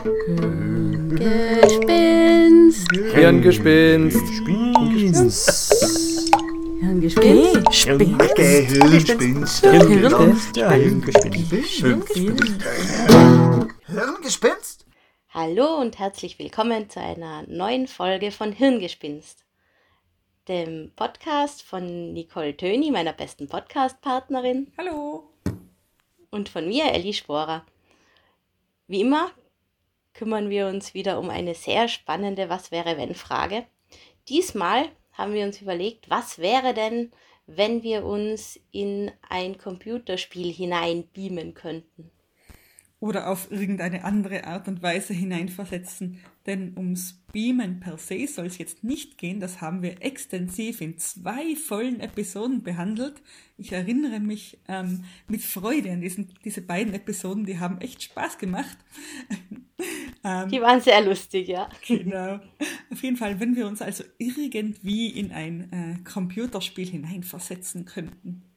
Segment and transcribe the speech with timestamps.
[0.00, 1.68] Gespinst.
[3.12, 4.16] Hirngespinst.
[6.80, 7.26] Hirngespinst.
[8.80, 9.66] Hirngespinst.
[13.86, 14.86] Hirngespinst?
[15.28, 19.44] Hallo und herzlich willkommen zu einer neuen Folge von Hirngespinst,
[20.48, 25.28] dem Podcast von Nicole Töni, meiner besten Podcast-Partnerin, Hallo.
[26.30, 27.66] und von mir, Elli Sporer.
[28.88, 29.30] Wie immer
[30.14, 33.66] kümmern wir uns wieder um eine sehr spannende Was wäre wenn Frage.
[34.28, 37.12] Diesmal haben wir uns überlegt, was wäre denn,
[37.46, 42.10] wenn wir uns in ein Computerspiel hineinbeamen könnten?
[43.00, 46.18] Oder auf irgendeine andere Art und Weise hineinversetzen.
[46.46, 49.40] Denn ums Beamen per se soll es jetzt nicht gehen.
[49.40, 53.22] Das haben wir extensiv in zwei vollen Episoden behandelt.
[53.56, 57.46] Ich erinnere mich ähm, mit Freude an diesen, diese beiden Episoden.
[57.46, 58.76] Die haben echt Spaß gemacht.
[60.24, 61.70] ähm, Die waren sehr lustig, ja.
[61.86, 62.40] Genau.
[62.90, 68.49] Auf jeden Fall, wenn wir uns also irgendwie in ein äh, Computerspiel hineinversetzen könnten.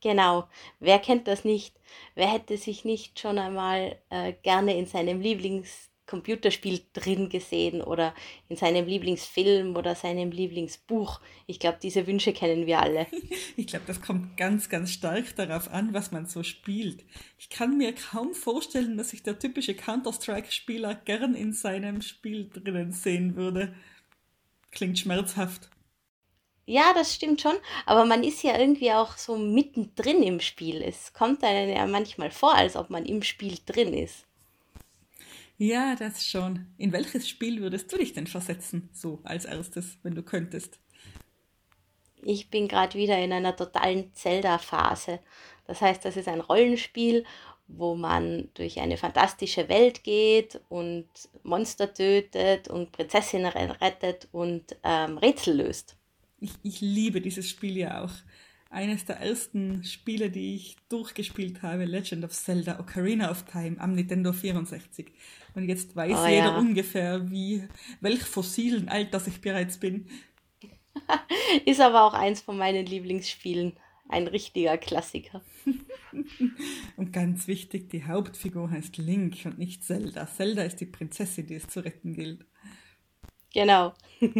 [0.00, 0.48] Genau.
[0.78, 1.74] Wer kennt das nicht?
[2.14, 8.14] Wer hätte sich nicht schon einmal äh, gerne in seinem Lieblingscomputerspiel drin gesehen oder
[8.48, 11.20] in seinem Lieblingsfilm oder seinem Lieblingsbuch?
[11.46, 13.06] Ich glaube, diese Wünsche kennen wir alle.
[13.56, 17.04] Ich glaube, das kommt ganz, ganz stark darauf an, was man so spielt.
[17.38, 22.92] Ich kann mir kaum vorstellen, dass sich der typische Counter-Strike-Spieler gern in seinem Spiel drinnen
[22.92, 23.74] sehen würde.
[24.70, 25.68] Klingt schmerzhaft.
[26.70, 30.82] Ja, das stimmt schon, aber man ist ja irgendwie auch so mittendrin im Spiel.
[30.82, 34.24] Es kommt einem ja manchmal vor, als ob man im Spiel drin ist.
[35.58, 36.66] Ja, das schon.
[36.78, 40.78] In welches Spiel würdest du dich denn versetzen, so als erstes, wenn du könntest?
[42.22, 45.18] Ich bin gerade wieder in einer totalen Zelda-Phase.
[45.66, 47.24] Das heißt, das ist ein Rollenspiel,
[47.66, 51.08] wo man durch eine fantastische Welt geht und
[51.42, 55.96] Monster tötet und Prinzessinnen rettet und ähm, Rätsel löst.
[56.40, 58.12] Ich, ich liebe dieses Spiel ja auch.
[58.70, 63.94] Eines der ersten Spiele, die ich durchgespielt habe, Legend of Zelda Ocarina of Time am
[63.94, 65.06] Nintendo 64.
[65.54, 66.58] Und jetzt weiß Oh jeder ja.
[66.58, 67.66] ungefähr, wie,
[68.00, 70.06] welch fossilen Alters ich bereits bin.
[71.66, 73.76] Ist aber auch eins von meinen Lieblingsspielen.
[74.08, 75.42] Ein richtiger Klassiker.
[76.96, 80.26] Und ganz wichtig, die Hauptfigur heißt Link und nicht Zelda.
[80.26, 82.44] Zelda ist die Prinzessin, die es zu retten gilt.
[83.52, 83.94] Genau.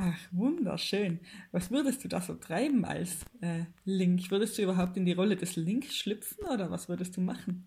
[0.00, 1.20] Ach, wunderschön.
[1.50, 4.30] Was würdest du da so treiben als äh, Link?
[4.30, 7.66] Würdest du überhaupt in die Rolle des Links schlüpfen oder was würdest du machen?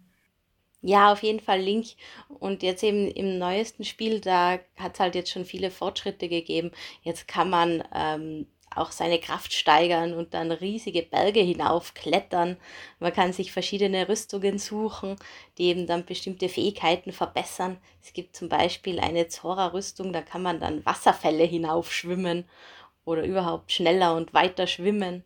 [0.83, 1.87] Ja, auf jeden Fall Link.
[2.27, 6.71] Und jetzt eben im neuesten Spiel, da hat es halt jetzt schon viele Fortschritte gegeben.
[7.03, 12.57] Jetzt kann man ähm, auch seine Kraft steigern und dann riesige Berge hinaufklettern.
[12.99, 15.17] Man kann sich verschiedene Rüstungen suchen,
[15.57, 17.77] die eben dann bestimmte Fähigkeiten verbessern.
[18.01, 22.45] Es gibt zum Beispiel eine Zora-Rüstung, da kann man dann Wasserfälle hinaufschwimmen
[23.05, 25.25] oder überhaupt schneller und weiter schwimmen.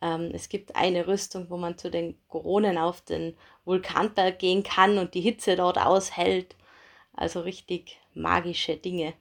[0.00, 4.98] Ähm, es gibt eine Rüstung, wo man zu den Koronen auf den Vulkanberg gehen kann
[4.98, 6.56] und die Hitze dort aushält.
[7.14, 9.14] Also richtig magische Dinge.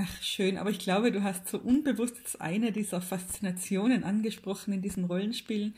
[0.00, 5.04] Ach, schön, aber ich glaube, du hast so unbewusst eine dieser Faszinationen angesprochen in diesen
[5.04, 5.74] Rollenspielen.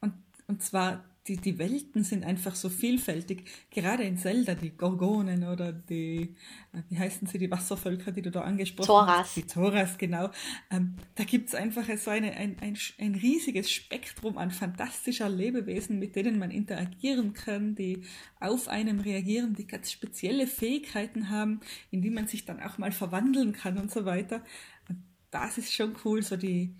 [0.00, 0.14] Und,
[0.46, 3.44] und zwar, die, die Welten sind einfach so vielfältig.
[3.70, 6.36] Gerade in Zelda, die Gorgonen oder die,
[6.72, 9.18] äh, wie heißen sie, die Wasservölker, die du da angesprochen Zoras.
[9.18, 9.36] hast.
[9.36, 10.30] Die Zoras, genau.
[10.70, 15.98] Ähm, da gibt es einfach so eine, ein, ein, ein riesiges Spektrum an fantastischer Lebewesen,
[15.98, 18.02] mit denen man interagieren kann, die
[18.40, 21.60] auf einem reagieren, die ganz spezielle Fähigkeiten haben,
[21.90, 24.42] in die man sich dann auch mal verwandeln kann und so weiter.
[24.88, 26.76] Und das ist schon cool, so die,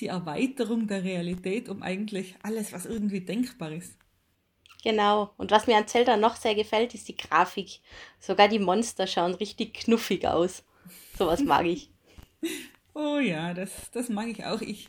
[0.00, 3.96] die Erweiterung der Realität um eigentlich alles, was irgendwie denkbar ist.
[4.82, 5.32] Genau.
[5.36, 7.80] Und was mir an Zelda noch sehr gefällt, ist die Grafik.
[8.18, 10.64] Sogar die Monster schauen richtig knuffig aus.
[11.16, 11.90] Sowas mag ich.
[12.92, 14.60] Oh ja, das, das mag ich auch.
[14.60, 14.88] Ich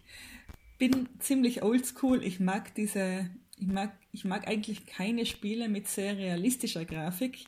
[0.79, 2.23] bin ziemlich oldschool.
[2.23, 3.29] Ich mag diese,
[3.59, 7.45] ich mag, ich mag eigentlich keine Spiele mit sehr realistischer Grafik,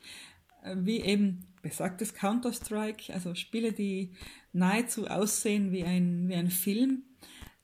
[0.62, 4.12] äh, wie eben besagtes Counter-Strike, also Spiele, die
[4.52, 7.04] nahezu aussehen wie ein, wie ein Film.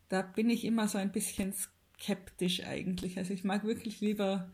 [0.09, 3.17] Da bin ich immer so ein bisschen skeptisch eigentlich.
[3.17, 4.51] Also ich mag wirklich lieber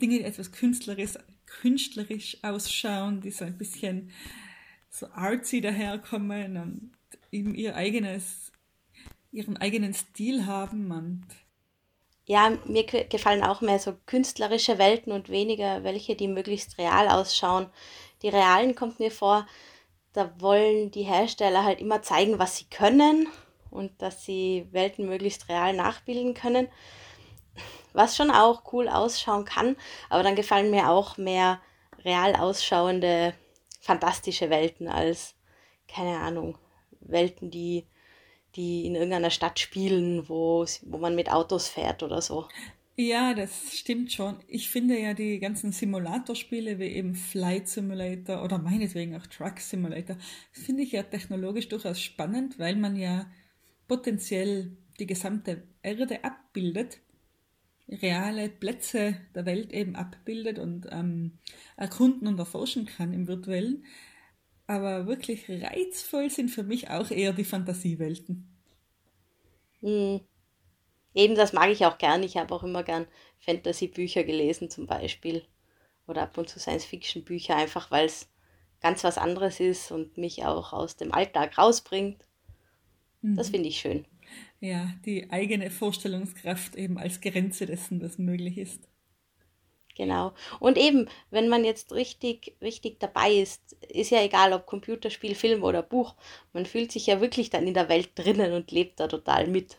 [0.00, 1.14] Dinge, die etwas künstlerisch,
[1.46, 4.10] künstlerisch ausschauen, die so ein bisschen
[4.90, 6.92] so artsy daherkommen und
[7.32, 8.52] eben ihr eigenes,
[9.32, 11.26] ihren eigenen Stil haben und
[12.26, 17.08] Ja, mir ge- gefallen auch mehr so künstlerische Welten und weniger welche, die möglichst real
[17.08, 17.68] ausschauen.
[18.22, 19.46] Die realen kommt mir vor,
[20.14, 23.28] da wollen die Hersteller halt immer zeigen, was sie können
[23.70, 26.68] und dass sie Welten möglichst real nachbilden können.
[27.92, 29.76] was schon auch cool ausschauen kann,
[30.10, 31.60] aber dann gefallen mir auch mehr
[32.04, 33.34] real ausschauende,
[33.80, 35.34] fantastische Welten als,
[35.88, 36.58] keine Ahnung,
[37.00, 37.86] Welten, die,
[38.54, 42.46] die in irgendeiner Stadt spielen, wo, wo man mit Autos fährt oder so.
[42.98, 44.38] Ja, das stimmt schon.
[44.48, 50.16] Ich finde ja die ganzen Simulatorspiele wie eben Flight Simulator oder meinetwegen auch Truck Simulator,
[50.50, 53.26] finde ich ja technologisch durchaus spannend, weil man ja
[53.88, 56.98] potenziell die gesamte Erde abbildet,
[57.88, 61.38] reale Plätze der Welt eben abbildet und ähm,
[61.76, 63.84] erkunden und erforschen kann im virtuellen.
[64.66, 68.48] Aber wirklich reizvoll sind für mich auch eher die Fantasiewelten.
[69.80, 70.20] Hm.
[71.14, 72.22] Eben, das mag ich auch gern.
[72.22, 73.06] Ich habe auch immer gern
[73.38, 75.46] Fantasy-Bücher gelesen zum Beispiel.
[76.06, 78.28] Oder ab und zu Science-Fiction-Bücher, einfach weil es
[78.80, 82.24] ganz was anderes ist und mich auch aus dem Alltag rausbringt.
[83.34, 83.54] Das mhm.
[83.54, 84.04] finde ich schön.
[84.60, 88.88] Ja, die eigene Vorstellungskraft eben als Grenze dessen, was möglich ist.
[89.96, 90.34] Genau.
[90.60, 95.62] Und eben, wenn man jetzt richtig, richtig dabei ist, ist ja egal, ob Computerspiel, Film
[95.62, 96.14] oder Buch,
[96.52, 99.78] man fühlt sich ja wirklich dann in der Welt drinnen und lebt da total mit.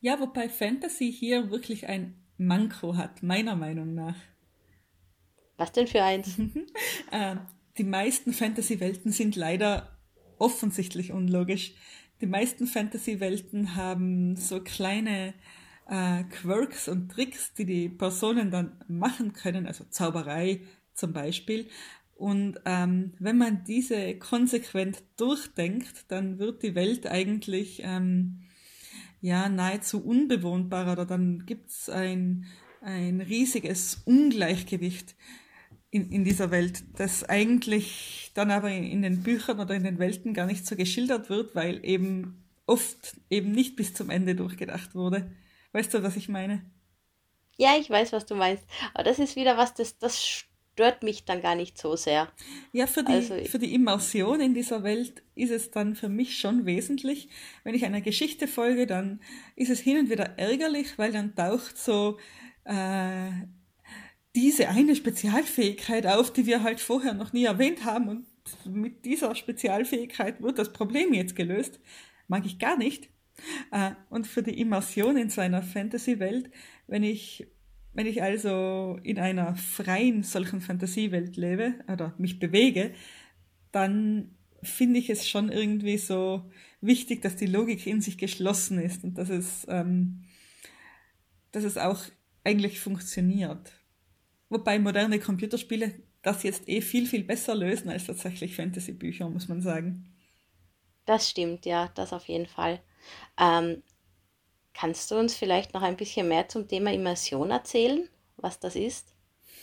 [0.00, 4.16] Ja, wobei Fantasy hier wirklich ein Manko hat, meiner Meinung nach.
[5.56, 6.36] Was denn für eins?
[7.12, 7.36] äh,
[7.78, 9.96] die meisten Fantasy-Welten sind leider
[10.38, 11.74] offensichtlich unlogisch.
[12.20, 15.34] Die meisten Fantasy-Welten haben so kleine
[15.88, 20.60] äh, Quirks und Tricks, die die Personen dann machen können, also Zauberei
[20.94, 21.68] zum Beispiel.
[22.14, 28.44] Und ähm, wenn man diese konsequent durchdenkt, dann wird die Welt eigentlich ähm,
[29.20, 32.46] ja nahezu unbewohnbar oder dann gibt es ein,
[32.80, 35.16] ein riesiges Ungleichgewicht
[35.94, 40.00] in, in dieser Welt, das eigentlich dann aber in, in den Büchern oder in den
[40.00, 44.96] Welten gar nicht so geschildert wird, weil eben oft eben nicht bis zum Ende durchgedacht
[44.96, 45.30] wurde.
[45.70, 46.64] Weißt du, was ich meine?
[47.56, 48.64] Ja, ich weiß, was du meinst.
[48.92, 52.26] Aber das ist wieder was, das, das stört mich dann gar nicht so sehr.
[52.72, 56.36] Ja, für die, also, für die Immersion in dieser Welt ist es dann für mich
[56.36, 57.28] schon wesentlich.
[57.62, 59.20] Wenn ich einer Geschichte folge, dann
[59.54, 62.18] ist es hin und wieder ärgerlich, weil dann taucht so
[62.64, 63.30] äh,
[64.34, 68.26] diese eine Spezialfähigkeit auf, die wir halt vorher noch nie erwähnt haben und
[68.64, 71.80] mit dieser Spezialfähigkeit wird das Problem jetzt gelöst.
[72.28, 73.08] Mag ich gar nicht.
[73.70, 76.50] Äh, und für die Immersion in so einer Fantasy-Welt,
[76.86, 77.46] wenn ich
[77.94, 82.92] wenn ich also in einer freien solchen Fantasiewelt lebe oder mich bewege,
[83.70, 86.50] dann finde ich es schon irgendwie so
[86.80, 90.24] wichtig, dass die Logik in sich geschlossen ist und dass es, ähm,
[91.52, 92.02] dass es auch
[92.42, 93.72] eigentlich funktioniert.
[94.48, 99.60] Wobei moderne Computerspiele das jetzt eh viel, viel besser lösen als tatsächlich Fantasy-Bücher, muss man
[99.60, 100.06] sagen.
[101.06, 102.80] Das stimmt, ja, das auf jeden Fall.
[103.38, 103.82] Ähm,
[104.74, 109.14] Kannst du uns vielleicht noch ein bisschen mehr zum Thema Immersion erzählen, was das ist,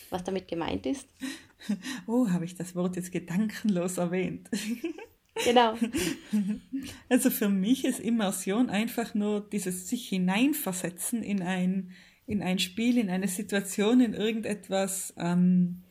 [0.10, 1.08] was damit gemeint ist?
[2.08, 4.50] Oh, habe ich das Wort jetzt gedankenlos erwähnt.
[5.46, 5.76] Genau.
[7.10, 11.92] Also für mich ist Immersion einfach nur dieses sich hineinversetzen in ein,
[12.32, 15.84] in ein Spiel, in eine Situation, in irgendetwas, ähm,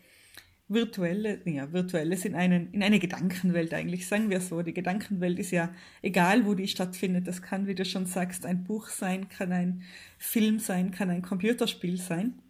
[0.71, 4.63] virtuelle, ja, virtuelles in, einen, in eine Gedankenwelt eigentlich, sagen wir so.
[4.63, 7.27] Die Gedankenwelt ist ja egal, wo die stattfindet.
[7.27, 9.83] Das kann, wie du schon sagst, ein Buch sein, kann ein
[10.17, 12.41] Film sein, kann ein Computerspiel sein.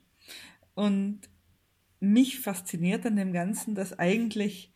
[0.75, 1.21] Und
[1.99, 4.73] mich fasziniert an dem Ganzen, dass eigentlich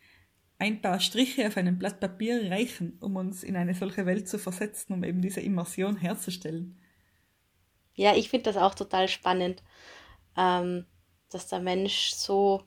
[0.57, 4.39] ein paar Striche auf einem Blatt Papier reichen, um uns in eine solche Welt zu
[4.39, 6.79] versetzen, um eben diese Immersion herzustellen.
[7.95, 9.63] Ja, ich finde das auch total spannend,
[10.37, 10.85] ähm,
[11.29, 12.63] dass der Mensch so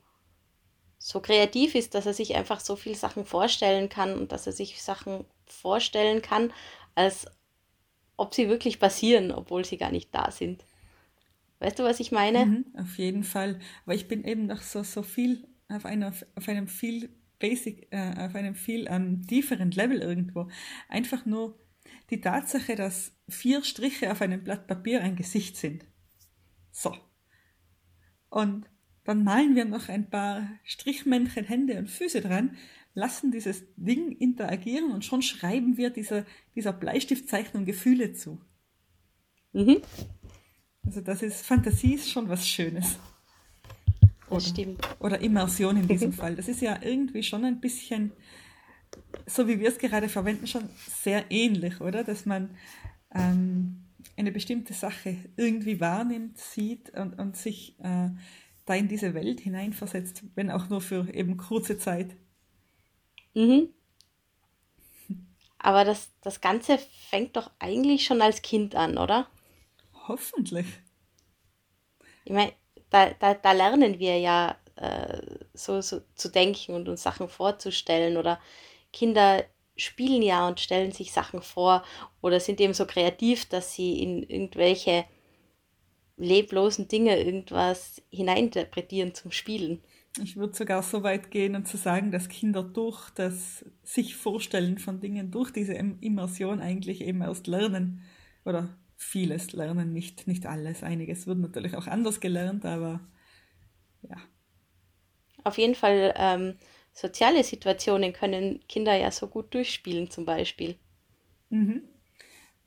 [0.97, 4.53] so kreativ ist, dass er sich einfach so viele Sachen vorstellen kann und dass er
[4.53, 6.53] sich Sachen vorstellen kann,
[6.95, 7.25] als
[8.17, 10.63] ob sie wirklich passieren, obwohl sie gar nicht da sind.
[11.59, 12.47] Weißt du, was ich meine?
[12.47, 13.59] Mhm, auf jeden Fall.
[13.85, 17.09] Aber ich bin eben noch so, so viel auf, einer, auf einem viel
[17.39, 20.47] basic, äh, auf einem viel ähm, tieferen Level irgendwo.
[20.89, 21.57] Einfach nur
[22.09, 25.85] die Tatsache, dass vier Striche auf einem Blatt Papier ein Gesicht sind.
[26.71, 26.95] So.
[28.29, 28.69] Und
[29.03, 32.57] dann malen wir noch ein paar Strichmännchen, Hände und Füße dran,
[32.93, 36.25] lassen dieses Ding interagieren und schon schreiben wir dieser,
[36.55, 38.41] dieser Bleistiftzeichnung Gefühle zu.
[39.53, 39.77] Mhm.
[40.85, 42.99] Also das ist, Fantasie ist schon was Schönes.
[44.27, 44.87] Oder, das stimmt.
[44.99, 46.35] Oder Immersion in diesem Fall.
[46.35, 48.11] Das ist ja irgendwie schon ein bisschen,
[49.25, 50.69] so wie wir es gerade verwenden, schon
[51.03, 52.03] sehr ähnlich, oder?
[52.03, 52.55] Dass man
[53.13, 53.85] ähm,
[54.17, 58.09] eine bestimmte Sache irgendwie wahrnimmt, sieht und, und sich äh,
[58.65, 62.15] da in diese Welt hineinversetzt, wenn auch nur für eben kurze Zeit.
[63.33, 63.69] Mhm.
[65.57, 66.77] Aber das, das Ganze
[67.09, 69.27] fängt doch eigentlich schon als Kind an, oder?
[70.07, 70.65] Hoffentlich.
[72.23, 72.53] ich meine,
[72.89, 75.21] da, da, da lernen wir ja äh,
[75.53, 78.39] so, so zu denken und uns Sachen vorzustellen oder
[78.91, 79.43] Kinder
[79.77, 81.83] spielen ja und stellen sich Sachen vor
[82.21, 85.05] oder sind eben so kreativ, dass sie in irgendwelche
[86.17, 89.81] leblosen Dinge irgendwas hineininterpretieren zum Spielen.
[90.21, 94.77] Ich würde sogar so weit gehen und zu sagen, dass Kinder durch das sich Vorstellen
[94.77, 98.01] von Dingen, durch diese Immersion eigentlich eben erst lernen
[98.43, 100.83] oder vieles lernen, nicht, nicht alles.
[100.83, 102.99] Einiges wird natürlich auch anders gelernt, aber
[104.01, 104.17] ja.
[105.45, 106.57] Auf jeden Fall ähm,
[106.93, 110.77] soziale Situationen können Kinder ja so gut durchspielen zum Beispiel.
[111.49, 111.83] Mhm.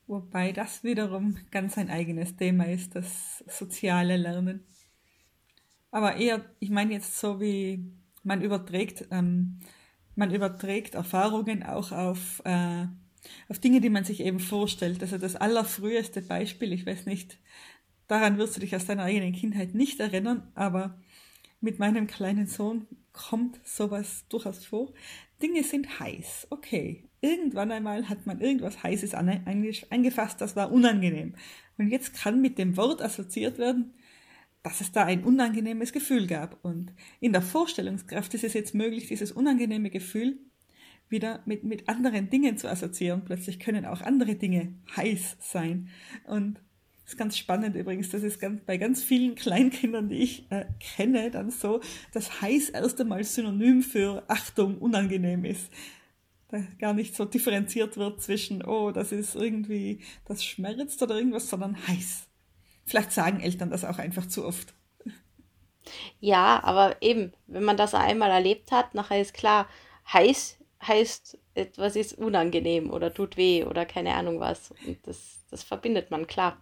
[0.07, 4.67] Wobei das wiederum ganz ein eigenes Thema ist, das soziale Lernen.
[5.91, 7.85] Aber eher, ich meine jetzt so wie
[8.23, 9.61] man überträgt, ähm,
[10.14, 12.87] man überträgt Erfahrungen auch auf, äh,
[13.49, 15.02] auf Dinge, die man sich eben vorstellt.
[15.02, 17.38] Also das allerfrüheste Beispiel, ich weiß nicht,
[18.09, 21.00] daran wirst du dich aus deiner eigenen Kindheit nicht erinnern, aber
[21.62, 24.92] mit meinem kleinen Sohn kommt sowas durchaus vor.
[25.40, 27.09] Dinge sind heiß, okay.
[27.21, 31.35] Irgendwann einmal hat man irgendwas Heißes eingefasst, das war unangenehm.
[31.78, 33.95] Und jetzt kann mit dem Wort assoziiert werden,
[34.64, 36.64] dass es da ein unangenehmes Gefühl gab.
[36.64, 40.38] Und in der Vorstellungskraft ist es jetzt möglich, dieses unangenehme Gefühl
[41.09, 43.25] wieder mit, mit anderen Dingen zu assoziieren.
[43.25, 45.88] Plötzlich können auch andere Dinge heiß sein.
[46.25, 46.61] Und
[47.04, 50.66] das ist ganz spannend übrigens, das ist ganz, bei ganz vielen Kleinkindern, die ich äh,
[50.78, 51.80] kenne, dann so,
[52.12, 55.71] dass heiß erst einmal Synonym für Achtung unangenehm ist.
[56.49, 61.49] Da gar nicht so differenziert wird zwischen, oh, das ist irgendwie, das schmerzt oder irgendwas,
[61.49, 62.28] sondern heiß.
[62.85, 64.75] Vielleicht sagen Eltern das auch einfach zu oft.
[66.21, 69.66] Ja, aber eben, wenn man das einmal erlebt hat, nachher ist klar,
[70.12, 74.73] heiß heißt, etwas ist unangenehm oder tut weh oder keine Ahnung was.
[74.87, 76.61] Und das, das verbindet man, klar.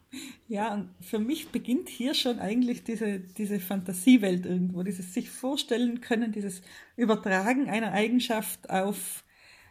[0.49, 6.01] Ja, und für mich beginnt hier schon eigentlich diese, diese Fantasiewelt irgendwo, dieses sich vorstellen
[6.01, 6.63] können, dieses
[6.97, 9.25] Übertragen einer Eigenschaft auf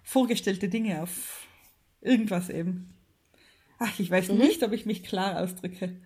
[0.04, 1.48] vorgestellte Dinge, auf
[2.02, 2.96] irgendwas eben.
[3.78, 4.38] Ach, ich weiß mhm.
[4.38, 6.00] nicht, ob ich mich klar ausdrücke.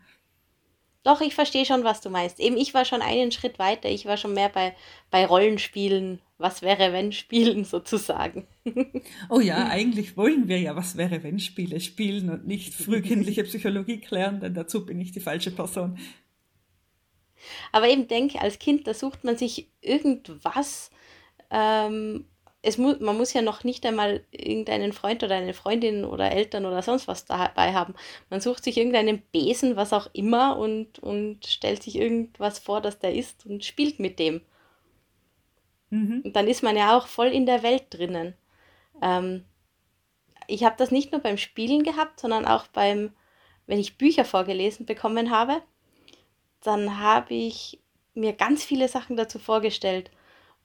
[1.03, 2.39] Doch, ich verstehe schon, was du meinst.
[2.39, 3.89] Eben, ich war schon einen Schritt weiter.
[3.89, 4.73] Ich war schon mehr bei,
[5.11, 8.45] bei Rollenspielen, was wäre wenn Spielen sozusagen.
[9.29, 13.99] Oh ja, eigentlich wollen wir ja was wäre wenn Spiele spielen und nicht frühkindliche Psychologie
[13.99, 15.97] klären, denn dazu bin ich die falsche Person.
[17.71, 20.91] Aber eben denke, als Kind, da sucht man sich irgendwas,
[21.49, 22.25] ähm,
[22.61, 26.65] es mu man muss ja noch nicht einmal irgendeinen Freund oder eine Freundin oder Eltern
[26.65, 27.93] oder sonst was dabei haben.
[28.29, 32.99] Man sucht sich irgendeinen Besen, was auch immer, und, und stellt sich irgendwas vor, dass
[32.99, 34.41] der ist und spielt mit dem.
[35.93, 36.21] Mhm.
[36.25, 38.33] Und dann ist man ja auch voll in der Welt drinnen.
[39.03, 39.45] Ähm,
[40.47, 43.13] ich habe das nicht nur beim Spielen gehabt, sondern auch beim,
[43.67, 45.61] wenn ich Bücher vorgelesen bekommen habe,
[46.61, 47.79] dann habe ich
[48.15, 50.09] mir ganz viele Sachen dazu vorgestellt.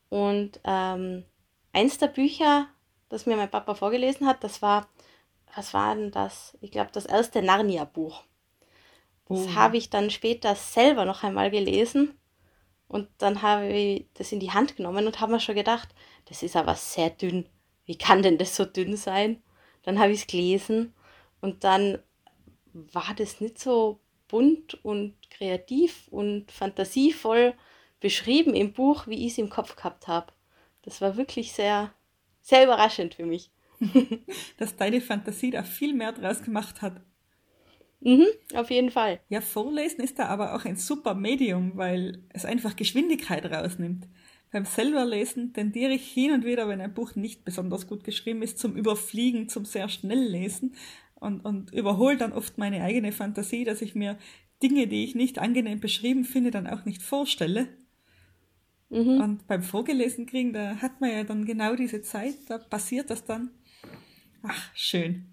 [0.09, 1.27] Und ähm,
[1.75, 2.67] eins der Bücher,
[3.11, 4.89] das mir mein Papa vorgelesen hat, das war,
[5.55, 6.57] was war denn das?
[6.63, 8.25] Ich glaube, das erste Narnia-Buch.
[9.29, 9.55] Das oh.
[9.55, 12.19] habe ich dann später selber noch einmal gelesen
[12.89, 15.89] und dann habe ich das in die Hand genommen und habe mir schon gedacht,
[16.27, 17.47] das ist aber sehr dünn.
[17.85, 19.43] Wie kann denn das so dünn sein?
[19.83, 20.93] Dann habe ich es gelesen
[21.41, 21.99] und dann
[22.73, 27.55] war das nicht so bunt und kreativ und fantasievoll
[28.01, 30.33] beschrieben im Buch, wie ich es im Kopf gehabt habe
[30.89, 31.93] das war wirklich sehr,
[32.41, 33.51] sehr überraschend für mich.
[34.59, 37.01] Dass deine Fantasie da viel mehr draus gemacht hat.
[38.01, 39.21] Mhm, auf jeden Fall.
[39.29, 44.07] Ja, Vorlesen ist da aber auch ein super Medium, weil es einfach Geschwindigkeit rausnimmt.
[44.51, 48.59] Beim selberlesen tendiere ich hin und wieder, wenn ein Buch nicht besonders gut geschrieben ist,
[48.59, 50.75] zum Überfliegen, zum sehr schnell lesen
[51.17, 54.17] und, und überhole dann oft meine eigene Fantasie, dass ich mir
[54.63, 57.69] Dinge, die ich nicht angenehm beschrieben finde, dann auch nicht vorstelle.
[58.91, 59.21] Mhm.
[59.21, 63.25] Und beim Vorgelesen kriegen, da hat man ja dann genau diese Zeit, da passiert das
[63.25, 63.51] dann.
[64.43, 65.27] Ach, schön.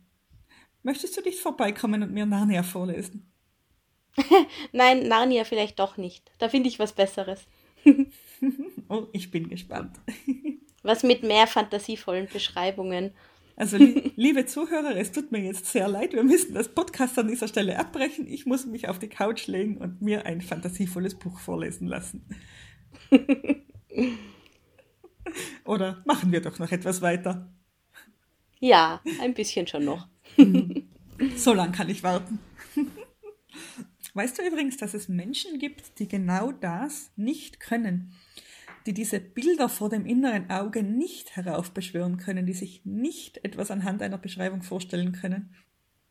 [0.86, 3.27] Möchtest du nicht vorbeikommen und mir Narnia vorlesen?
[4.72, 6.32] Nein, Narnia vielleicht doch nicht.
[6.38, 7.48] Da finde ich was Besseres.
[8.88, 10.00] oh, ich bin gespannt.
[10.84, 13.15] was mit mehr fantasievollen Beschreibungen.
[13.56, 16.13] Also, li liebe Zuhörer, es tut mir jetzt sehr leid.
[16.13, 18.27] Wir müssen das Podcast an dieser Stelle abbrechen.
[18.27, 22.30] Ich muss mich auf die Couch legen und mir ein fantasievolles Buch vorlesen lassen.
[25.65, 27.51] Oder machen wir doch noch etwas weiter?
[28.60, 30.08] Ja, ein bisschen schon noch.
[31.38, 32.39] so lang kann ich warten.
[34.13, 38.13] Weißt du übrigens, dass es Menschen gibt, die genau das nicht können?
[38.86, 44.01] Die diese Bilder vor dem inneren Auge nicht heraufbeschwören können, die sich nicht etwas anhand
[44.01, 45.53] einer Beschreibung vorstellen können?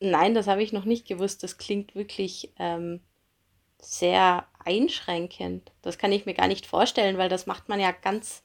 [0.01, 1.43] Nein, das habe ich noch nicht gewusst.
[1.43, 3.01] Das klingt wirklich ähm,
[3.81, 5.73] sehr einschränkend.
[5.83, 8.43] Das kann ich mir gar nicht vorstellen, weil das macht man ja ganz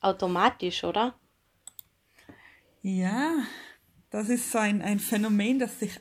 [0.00, 1.14] automatisch, oder?
[2.82, 3.34] Ja,
[4.10, 6.00] das ist so ein, ein Phänomen, das sich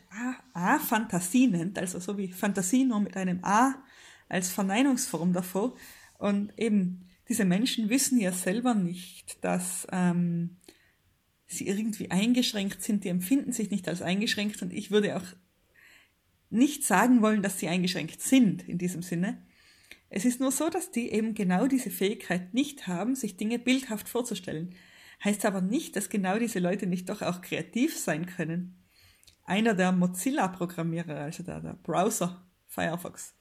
[0.53, 3.75] A-Fantasie nennt, also so wie Fantasie nur mit einem A
[4.29, 5.75] als Verneinungsform davor.
[6.17, 10.57] Und eben, diese Menschen wissen ja selber nicht, dass ähm,
[11.47, 15.25] sie irgendwie eingeschränkt sind, die empfinden sich nicht als eingeschränkt und ich würde auch
[16.49, 19.41] nicht sagen wollen, dass sie eingeschränkt sind in diesem Sinne.
[20.09, 24.07] Es ist nur so, dass die eben genau diese Fähigkeit nicht haben, sich Dinge bildhaft
[24.07, 24.73] vorzustellen.
[25.23, 28.83] Heißt aber nicht, dass genau diese Leute nicht doch auch kreativ sein können.
[29.43, 33.35] Einer der Mozilla-Programmierer, also der, der Browser Firefox,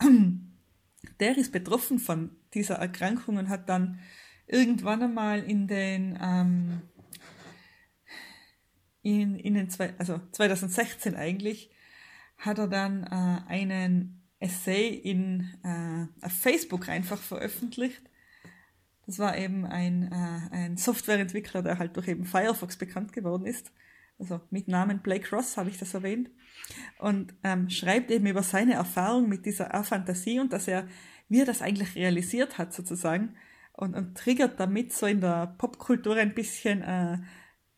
[1.20, 4.00] der ist betroffen von dieser Erkrankung und hat dann
[4.46, 6.82] irgendwann einmal in den, ähm,
[9.02, 11.70] in, in den zwei, also 2016 eigentlich,
[12.36, 18.02] hat er dann äh, einen Essay in äh, auf Facebook einfach veröffentlicht.
[19.06, 23.72] Das war eben ein, äh, ein Softwareentwickler, der halt durch eben Firefox bekannt geworden ist.
[24.18, 26.30] Also mit Namen Blake Ross habe ich das erwähnt.
[26.98, 30.86] Und ähm, schreibt eben über seine Erfahrung mit dieser Afantasie und dass er,
[31.28, 33.36] wie er das eigentlich realisiert hat sozusagen.
[33.72, 37.18] Und, und triggert damit so in der Popkultur ein bisschen äh,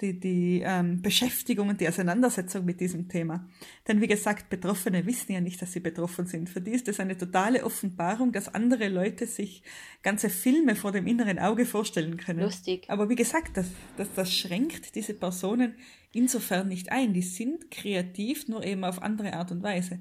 [0.05, 3.49] die, die ähm, Beschäftigung und die Auseinandersetzung mit diesem Thema.
[3.89, 6.51] Denn wie gesagt, Betroffene wissen ja nicht, dass sie betroffen sind.
[6.51, 9.63] Für die ist es eine totale Offenbarung, dass andere Leute sich
[10.03, 12.41] ganze Filme vor dem inneren Auge vorstellen können.
[12.41, 12.85] Lustig.
[12.89, 15.75] Aber wie gesagt, das, das, das schränkt diese Personen
[16.13, 17.15] insofern nicht ein.
[17.15, 20.01] Die sind kreativ, nur eben auf andere Art und Weise.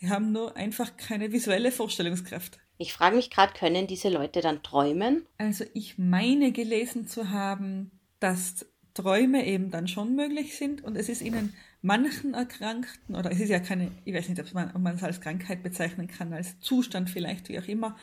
[0.00, 2.58] Die haben nur einfach keine visuelle Vorstellungskraft.
[2.78, 5.26] Ich frage mich gerade, können diese Leute dann träumen?
[5.36, 7.90] Also ich meine gelesen zu haben,
[8.20, 8.66] dass
[9.00, 13.48] Träume eben dann schon möglich sind und es ist ihnen manchen Erkrankten, oder es ist
[13.48, 16.60] ja keine, ich weiß nicht, ob man, ob man es als Krankheit bezeichnen kann, als
[16.60, 17.96] Zustand vielleicht, wie auch immer,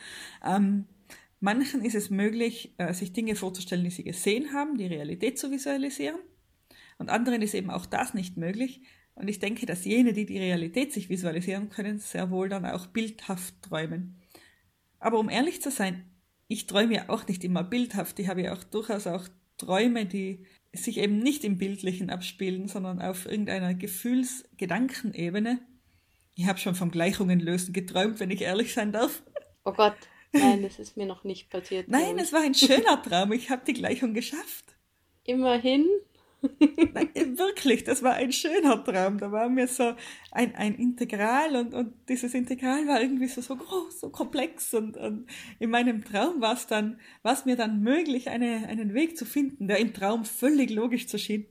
[0.44, 0.86] ähm,
[1.40, 5.50] manchen ist es möglich, äh, sich Dinge vorzustellen, die sie gesehen haben, die Realität zu
[5.50, 6.18] visualisieren
[6.98, 8.82] und anderen ist eben auch das nicht möglich.
[9.14, 12.86] Und ich denke, dass jene, die die Realität sich visualisieren können, sehr wohl dann auch
[12.86, 14.20] bildhaft träumen.
[15.00, 16.04] Aber um ehrlich zu sein,
[16.48, 18.18] ich träume ja auch nicht immer bildhaft.
[18.18, 23.00] Ich habe ja auch durchaus auch Träume, die sich eben nicht im Bildlichen abspielen, sondern
[23.00, 25.60] auf irgendeiner Gefühls-Gedankenebene.
[26.34, 29.22] Ich habe schon vom Gleichungen lösen geträumt, wenn ich ehrlich sein darf.
[29.64, 29.96] Oh Gott,
[30.32, 31.88] nein, das ist mir noch nicht passiert.
[31.88, 33.32] Nein, es war ein schöner Traum.
[33.32, 34.76] Ich habe die Gleichung geschafft.
[35.24, 35.86] Immerhin.
[36.40, 39.18] Wirklich, das war ein schöner Traum.
[39.18, 39.94] Da war mir so
[40.30, 44.96] ein, ein Integral und, und dieses Integral war irgendwie so, so groß, so komplex und,
[44.96, 45.26] und
[45.58, 49.24] in meinem Traum war es dann, war es mir dann möglich, eine, einen Weg zu
[49.24, 51.46] finden, der im Traum völlig logisch zu, schien,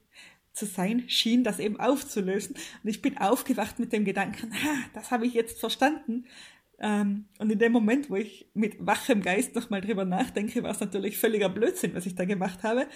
[0.53, 2.55] zu sein schien, das eben aufzulösen.
[2.83, 6.25] Und ich bin aufgewacht mit dem Gedanken, ha, das habe ich jetzt verstanden.
[6.79, 10.79] Ähm, und in dem Moment, wo ich mit wachem Geist nochmal drüber nachdenke, war es
[10.79, 12.87] natürlich völliger Blödsinn, was ich da gemacht habe.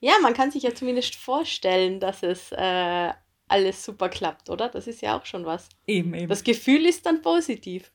[0.00, 3.12] Ja, man kann sich ja zumindest vorstellen, dass es äh,
[3.46, 4.68] alles super klappt, oder?
[4.68, 5.68] Das ist ja auch schon was.
[5.86, 6.28] Eben, eben.
[6.28, 7.92] Das Gefühl ist dann positiv.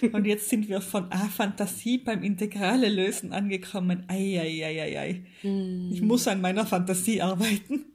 [0.12, 4.04] Und jetzt sind wir von ah, Fantasie beim integrale Lösen angekommen.
[4.08, 5.26] Eieieiei.
[5.40, 5.90] Hm.
[5.92, 7.86] Ich muss an meiner Fantasie arbeiten.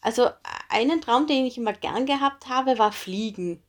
[0.00, 0.28] Also
[0.68, 3.62] einen Traum, den ich immer gern gehabt habe, war Fliegen.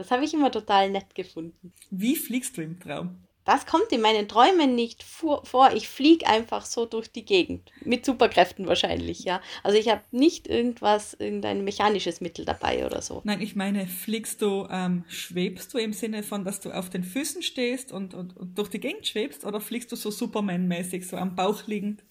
[0.00, 1.74] Das habe ich immer total nett gefunden.
[1.90, 3.18] Wie fliegst du im Traum?
[3.44, 5.72] Das kommt in meinen Träumen nicht vor.
[5.74, 7.70] Ich fliege einfach so durch die Gegend.
[7.84, 9.42] Mit Superkräften wahrscheinlich, ja.
[9.62, 13.20] Also ich habe nicht irgendwas, irgendein mechanisches Mittel dabei oder so.
[13.24, 17.04] Nein, ich meine, fliegst du, ähm, schwebst du im Sinne von, dass du auf den
[17.04, 21.18] Füßen stehst und, und, und durch die Gegend schwebst oder fliegst du so Superman-mäßig, so
[21.18, 22.04] am Bauch liegend?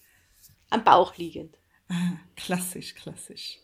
[0.70, 1.58] Am Bauch liegend.
[1.88, 3.58] Ah, klassisch, klassisch.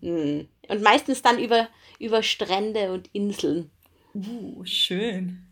[0.00, 0.48] Hm.
[0.68, 3.70] Und meistens dann über, über Strände und Inseln.
[4.14, 5.46] Uh, schön.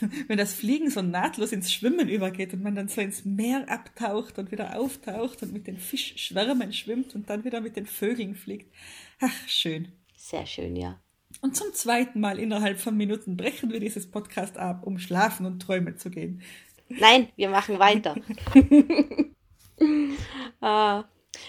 [0.28, 4.38] Wenn das Fliegen so nahtlos ins Schwimmen übergeht und man dann so ins Meer abtaucht
[4.38, 8.72] und wieder auftaucht und mit den Fischschwärmen schwimmt und dann wieder mit den Vögeln fliegt.
[9.20, 9.92] Ach, schön.
[10.16, 11.00] Sehr schön, ja.
[11.40, 15.60] Und zum zweiten Mal innerhalb von Minuten brechen wir dieses Podcast ab, um schlafen und
[15.60, 16.42] träumen zu gehen.
[16.88, 18.16] Nein, wir machen weiter.
[20.60, 21.04] ah.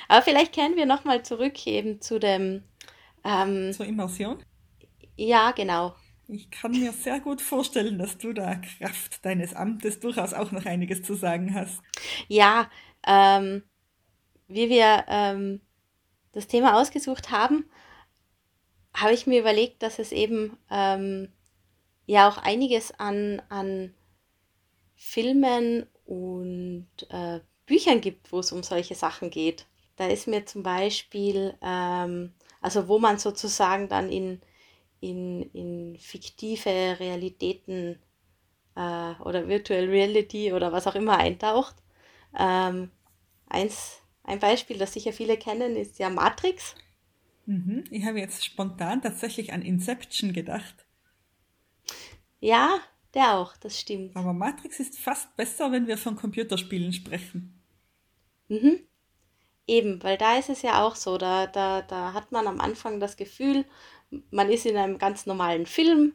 [0.08, 2.63] Aber vielleicht kehren wir nochmal zurück eben zu dem.
[3.23, 4.43] Ähm, Zur Immersion?
[5.15, 5.95] Ja, genau.
[6.28, 10.65] Ich kann mir sehr gut vorstellen, dass du da Kraft deines Amtes durchaus auch noch
[10.65, 11.82] einiges zu sagen hast.
[12.28, 12.69] Ja,
[13.06, 13.63] ähm,
[14.47, 15.62] wie wir ähm,
[16.32, 17.65] das Thema ausgesucht haben,
[18.93, 21.32] habe ich mir überlegt, dass es eben ähm,
[22.06, 23.93] ja auch einiges an, an
[24.95, 29.65] Filmen und äh, Büchern gibt, wo es um solche Sachen geht.
[30.00, 32.32] Da ist mir zum Beispiel, ähm,
[32.62, 34.40] also wo man sozusagen dann in,
[35.02, 38.00] in, in fiktive Realitäten
[38.78, 41.76] äh, oder Virtual Reality oder was auch immer eintaucht.
[42.40, 42.92] Ähm,
[43.50, 46.76] eins, ein Beispiel, das sicher viele kennen, ist ja Matrix.
[47.46, 47.84] Mhm.
[47.92, 50.86] Ich habe jetzt spontan tatsächlich an Inception gedacht.
[52.40, 52.80] Ja,
[53.14, 54.16] der auch, das stimmt.
[54.16, 57.62] Aber Matrix ist fast besser, wenn wir von Computerspielen sprechen.
[58.48, 58.88] Mhm.
[59.70, 63.00] Eben, weil da ist es ja auch so, da, da, da hat man am Anfang
[63.00, 63.66] das Gefühl,
[64.32, 66.14] man ist in einem ganz normalen Film,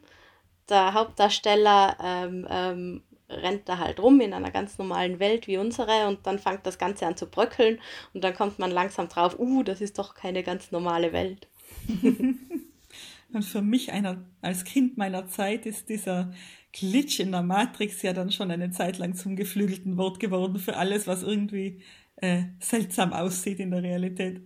[0.67, 6.07] der Hauptdarsteller ähm, ähm, rennt da halt rum in einer ganz normalen Welt wie unsere
[6.07, 7.79] und dann fängt das Ganze an zu bröckeln
[8.13, 11.47] und dann kommt man langsam drauf, uh, das ist doch keine ganz normale Welt.
[13.31, 16.33] und für mich einer, als Kind meiner Zeit ist dieser
[16.73, 20.75] Glitch in der Matrix ja dann schon eine Zeit lang zum geflügelten Wort geworden für
[20.75, 21.79] alles, was irgendwie
[22.25, 24.41] äh, seltsam aussieht in der Realität.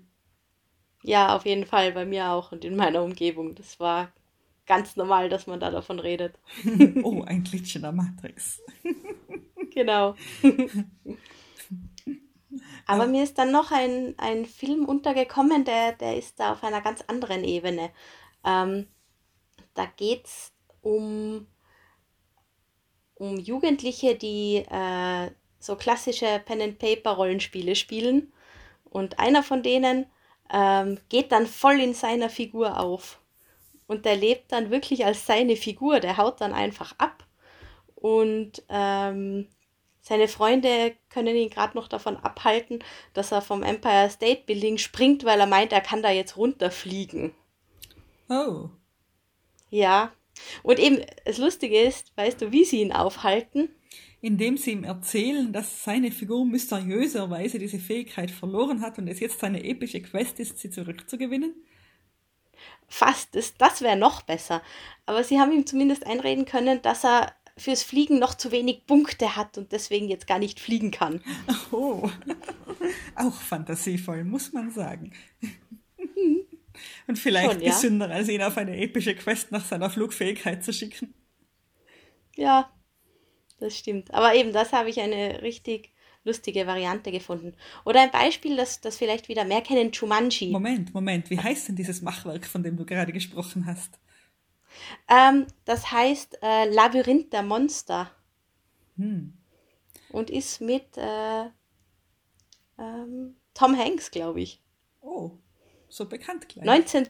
[1.03, 3.55] Ja, auf jeden Fall, bei mir auch und in meiner Umgebung.
[3.55, 4.11] Das war
[4.65, 6.37] ganz normal, dass man da davon redet.
[7.03, 8.61] oh, ein Glitch in der Matrix.
[9.73, 10.15] genau.
[12.85, 16.81] Aber mir ist dann noch ein, ein Film untergekommen, der, der ist da auf einer
[16.81, 17.91] ganz anderen Ebene.
[18.43, 18.87] Ähm,
[19.73, 21.47] da geht es um,
[23.15, 28.31] um Jugendliche, die äh, so klassische Pen-and-Paper-Rollenspiele spielen.
[28.85, 30.05] Und einer von denen
[30.51, 33.19] ähm, geht dann voll in seiner Figur auf.
[33.87, 35.99] Und der lebt dann wirklich als seine Figur.
[35.99, 37.25] Der haut dann einfach ab.
[37.95, 39.47] Und ähm,
[40.01, 45.23] seine Freunde können ihn gerade noch davon abhalten, dass er vom Empire State Building springt,
[45.25, 47.33] weil er meint, er kann da jetzt runterfliegen.
[48.29, 48.69] Oh.
[49.69, 50.11] Ja.
[50.63, 53.69] Und eben, das Lustige ist, weißt du, wie sie ihn aufhalten?
[54.21, 59.39] Indem sie ihm erzählen, dass seine Figur mysteriöserweise diese Fähigkeit verloren hat und es jetzt
[59.39, 61.53] seine epische Quest ist, sie zurückzugewinnen?
[62.87, 64.61] Fast, das, das wäre noch besser.
[65.05, 69.35] Aber sie haben ihm zumindest einreden können, dass er fürs Fliegen noch zu wenig Punkte
[69.35, 71.21] hat und deswegen jetzt gar nicht fliegen kann.
[71.71, 72.09] Oh,
[73.15, 75.13] auch fantasievoll, muss man sagen.
[77.07, 77.71] Und vielleicht Schon, ja.
[77.71, 81.13] gesünder, als ihn auf eine epische Quest nach seiner Flugfähigkeit zu schicken.
[82.35, 82.71] Ja,
[83.59, 84.13] das stimmt.
[84.13, 85.91] Aber eben, das habe ich eine richtig
[86.23, 87.53] lustige Variante gefunden.
[87.85, 90.51] Oder ein Beispiel, das, das vielleicht wieder mehr kennen, Chumanji.
[90.51, 93.99] Moment, Moment, wie heißt denn dieses Machwerk, von dem du gerade gesprochen hast?
[95.07, 98.11] Ähm, das heißt äh, Labyrinth der Monster.
[98.97, 99.33] Hm.
[100.11, 101.45] Und ist mit äh,
[102.77, 104.61] ähm, Tom Hanks, glaube ich.
[105.01, 105.31] Oh,
[105.87, 106.65] so bekannt gleich.
[106.65, 107.07] 19,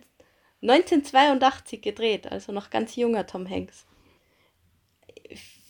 [0.61, 3.85] 1982 gedreht, also noch ganz junger Tom Hanks.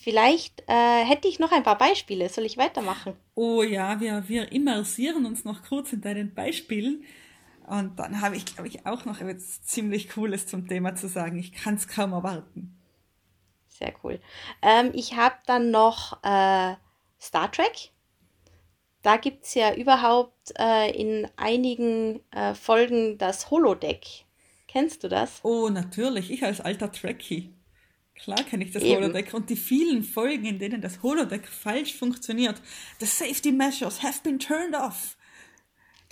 [0.09, 2.29] Vielleicht äh, hätte ich noch ein paar Beispiele.
[2.29, 3.15] Soll ich weitermachen?
[3.35, 7.03] Oh ja, wir, wir immersieren uns noch kurz in deinen Beispielen.
[7.67, 11.37] Und dann habe ich, glaube ich, auch noch etwas ziemlich Cooles zum Thema zu sagen.
[11.37, 12.75] Ich kann es kaum erwarten.
[13.67, 14.19] Sehr cool.
[14.63, 16.73] Ähm, ich habe dann noch äh,
[17.21, 17.91] Star Trek.
[19.03, 24.25] Da gibt es ja überhaupt äh, in einigen äh, Folgen das Holodeck.
[24.67, 25.39] Kennst du das?
[25.43, 26.31] Oh, natürlich.
[26.31, 27.53] Ich als alter Trekkie.
[28.23, 29.03] Klar kenne ich das Eben.
[29.03, 32.61] Holodeck und die vielen Folgen, in denen das Holodeck falsch funktioniert.
[32.99, 35.15] The safety measures have been turned off.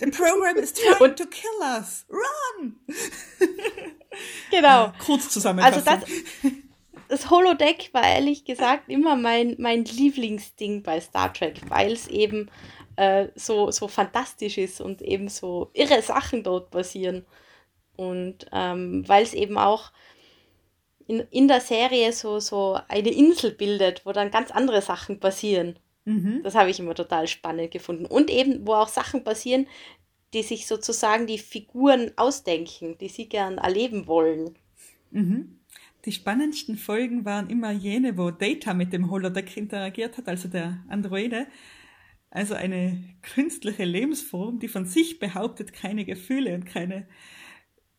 [0.00, 2.06] The program is trying und, to kill us.
[2.08, 2.76] Run!
[4.50, 4.92] Genau.
[5.04, 5.86] Kurz zusammenfassen.
[5.86, 6.52] Also das,
[7.08, 12.50] das Holodeck war ehrlich gesagt immer mein, mein Lieblingsding bei Star Trek, weil es eben
[12.96, 17.24] äh, so, so fantastisch ist und eben so irre Sachen dort passieren.
[17.96, 19.92] Und ähm, weil es eben auch
[21.08, 25.78] in, in der Serie so, so eine Insel bildet, wo dann ganz andere Sachen passieren.
[26.04, 26.42] Mhm.
[26.44, 28.06] Das habe ich immer total spannend gefunden.
[28.06, 29.66] Und eben, wo auch Sachen passieren,
[30.34, 34.54] die sich sozusagen die Figuren ausdenken, die sie gern erleben wollen.
[35.10, 35.58] Mhm.
[36.04, 40.84] Die spannendsten Folgen waren immer jene, wo Data mit dem Holodeck interagiert hat, also der
[40.88, 41.46] Androide.
[42.30, 47.08] Also eine künstliche Lebensform, die von sich behauptet, keine Gefühle und keine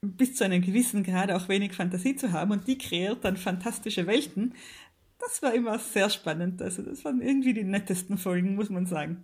[0.01, 4.07] bis zu einem gewissen Grad auch wenig Fantasie zu haben und die kreiert dann fantastische
[4.07, 4.53] Welten.
[5.19, 6.61] Das war immer sehr spannend.
[6.61, 9.23] Also das waren irgendwie die nettesten Folgen, muss man sagen.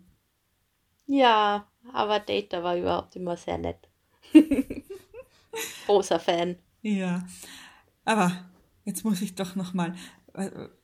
[1.05, 3.87] Ja, aber Data war überhaupt immer sehr nett.
[5.85, 6.57] Großer Fan.
[6.81, 7.25] Ja,
[8.03, 8.45] aber
[8.83, 9.95] jetzt muss ich doch noch mal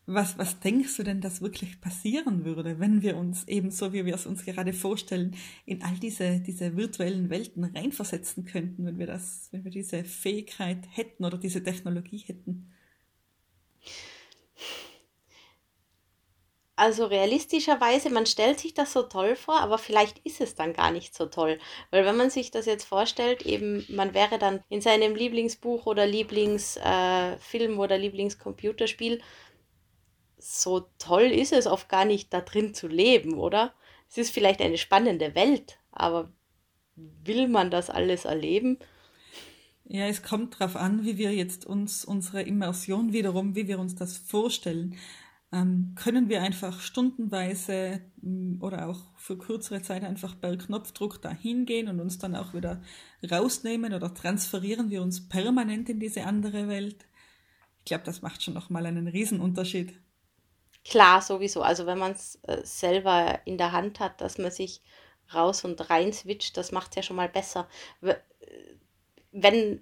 [0.06, 4.06] was, was denkst du denn, dass wirklich passieren würde, wenn wir uns eben so, wie
[4.06, 5.36] wir es uns gerade vorstellen,
[5.66, 10.80] in all diese, diese virtuellen Welten reinversetzen könnten, wenn wir das, wenn wir diese Fähigkeit
[10.92, 12.72] hätten oder diese Technologie hätten?
[16.82, 20.90] Also realistischerweise, man stellt sich das so toll vor, aber vielleicht ist es dann gar
[20.90, 21.60] nicht so toll.
[21.92, 26.08] Weil wenn man sich das jetzt vorstellt, eben man wäre dann in seinem Lieblingsbuch oder
[26.08, 29.22] Lieblingsfilm äh, oder Lieblingscomputerspiel,
[30.42, 33.74] so toll ist es oft gar nicht, da drin zu leben, oder?
[34.10, 36.32] Es ist vielleicht eine spannende Welt, aber
[36.96, 38.78] will man das alles erleben?
[39.86, 43.96] Ja, es kommt darauf an, wie wir jetzt uns unsere Immersion wiederum, wie wir uns
[43.96, 44.98] das vorstellen
[45.52, 51.66] ähm, können wir einfach stundenweise mm, oder auch für kürzere Zeit einfach per Knopfdruck dahin
[51.66, 52.82] gehen und uns dann auch wieder
[53.30, 57.06] rausnehmen oder transferieren wir uns permanent in diese andere Welt.
[57.80, 59.94] Ich glaube, das macht schon nochmal einen Riesenunterschied.
[60.84, 61.62] Klar, sowieso.
[61.62, 64.82] Also wenn man es äh, selber in der Hand hat, dass man sich
[65.34, 67.68] raus und rein switcht, das macht es ja schon mal besser.
[68.02, 68.16] Äh,
[69.32, 69.82] wenn,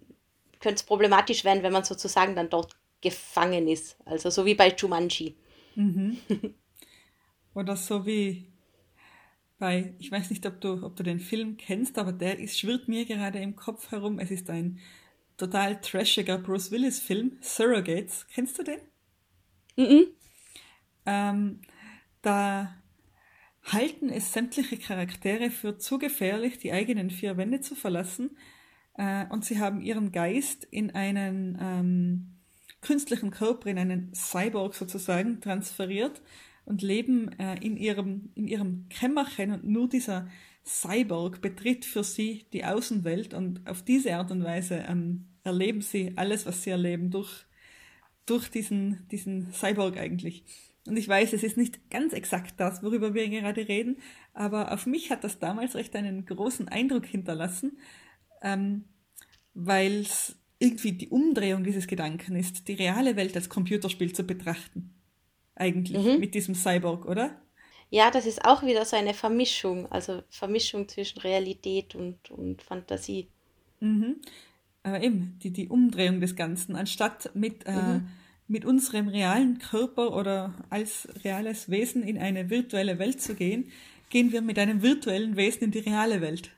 [0.59, 3.97] könnte es problematisch werden, wenn man sozusagen dann dort gefangen ist.
[4.05, 5.35] Also so wie bei Jumanji.
[5.75, 6.17] Mhm.
[7.53, 8.51] Oder so wie
[9.57, 12.87] bei, ich weiß nicht, ob du, ob du den Film kennst, aber der ist, schwirrt
[12.87, 14.19] mir gerade im Kopf herum.
[14.19, 14.79] Es ist ein
[15.37, 18.25] total trashiger Bruce Willis-Film, Surrogates.
[18.33, 18.79] Kennst du den?
[19.75, 20.07] Mhm.
[21.09, 21.61] Ähm,
[22.21, 22.75] da
[23.63, 28.37] halten es sämtliche Charaktere für zu gefährlich, die eigenen vier Wände zu verlassen.
[28.93, 32.35] Äh, und sie haben ihren Geist in einen ähm,
[32.81, 36.21] künstlichen Körper in einen Cyborg sozusagen transferiert
[36.65, 40.29] und leben äh, in, ihrem, in ihrem Kämmerchen und nur dieser
[40.63, 46.13] Cyborg betritt für sie die Außenwelt und auf diese Art und Weise ähm, erleben sie
[46.15, 47.45] alles, was sie erleben, durch,
[48.27, 50.43] durch diesen, diesen Cyborg eigentlich.
[50.89, 53.97] Und ich weiß, es ist nicht ganz exakt das, worüber wir gerade reden,
[54.33, 57.77] aber auf mich hat das damals recht einen großen Eindruck hinterlassen,
[58.41, 58.85] ähm,
[59.53, 64.93] weil es irgendwie die Umdrehung dieses Gedanken ist, die reale Welt als Computerspiel zu betrachten.
[65.55, 66.19] Eigentlich mhm.
[66.19, 67.39] mit diesem Cyborg, oder?
[67.91, 73.29] Ja, das ist auch wieder so eine Vermischung, also Vermischung zwischen Realität und, und Fantasie.
[73.79, 74.17] Mhm.
[74.83, 78.07] Aber eben, die, die Umdrehung des Ganzen, anstatt mit, äh, mhm.
[78.49, 83.71] Mit unserem realen Körper oder als reales Wesen in eine virtuelle Welt zu gehen,
[84.09, 86.49] gehen wir mit einem virtuellen Wesen in die reale Welt.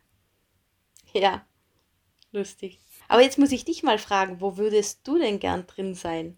[1.14, 1.46] Ja,
[2.32, 2.80] lustig.
[3.10, 6.38] Aber jetzt muss ich dich mal fragen, wo würdest du denn gern drin sein?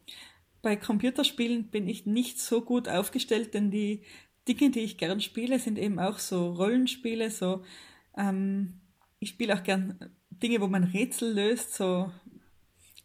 [0.63, 4.01] Bei Computerspielen bin ich nicht so gut aufgestellt, denn die
[4.47, 7.63] Dinge, die ich gern spiele, sind eben auch so Rollenspiele, so
[8.17, 8.81] ähm,
[9.19, 12.11] ich spiele auch gern Dinge, wo man Rätsel löst, so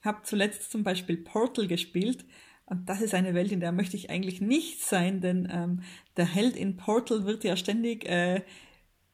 [0.08, 2.24] habe zuletzt zum Beispiel Portal gespielt
[2.70, 5.82] und das ist eine Welt, in der möchte ich eigentlich nicht sein, denn ähm,
[6.16, 8.42] der Held in Portal wird ja ständig äh,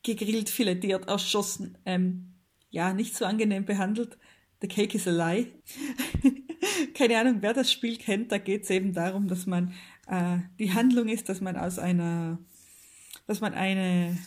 [0.03, 2.35] gegrillt, filetiert, erschossen, ähm,
[2.71, 4.19] ja, nicht so angenehm behandelt.
[4.61, 5.53] The Cake is a Lie.
[6.95, 9.73] Keine Ahnung, wer das Spiel kennt, da geht es eben darum, dass man,
[10.09, 12.39] äh, die Handlung ist, dass man aus einer,
[13.29, 14.19] dass man eine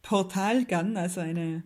[0.00, 1.64] Portalgun, also eine,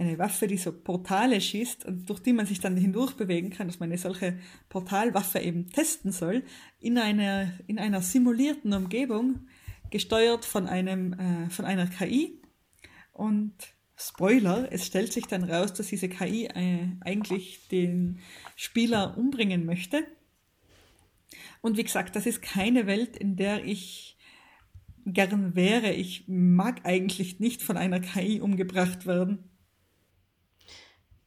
[0.00, 3.66] eine Waffe, die so Portale schießt und durch die man sich dann hindurch bewegen kann,
[3.66, 6.42] dass man eine solche Portalwaffe eben testen soll,
[6.80, 9.46] in einer, in einer simulierten Umgebung,
[9.90, 12.40] gesteuert von einem, äh, von einer KI
[13.12, 13.52] und
[13.96, 18.20] Spoiler, es stellt sich dann raus, dass diese KI äh, eigentlich den
[18.56, 20.06] Spieler umbringen möchte.
[21.60, 24.16] Und wie gesagt, das ist keine Welt, in der ich
[25.04, 25.92] gern wäre.
[25.92, 29.49] Ich mag eigentlich nicht von einer KI umgebracht werden.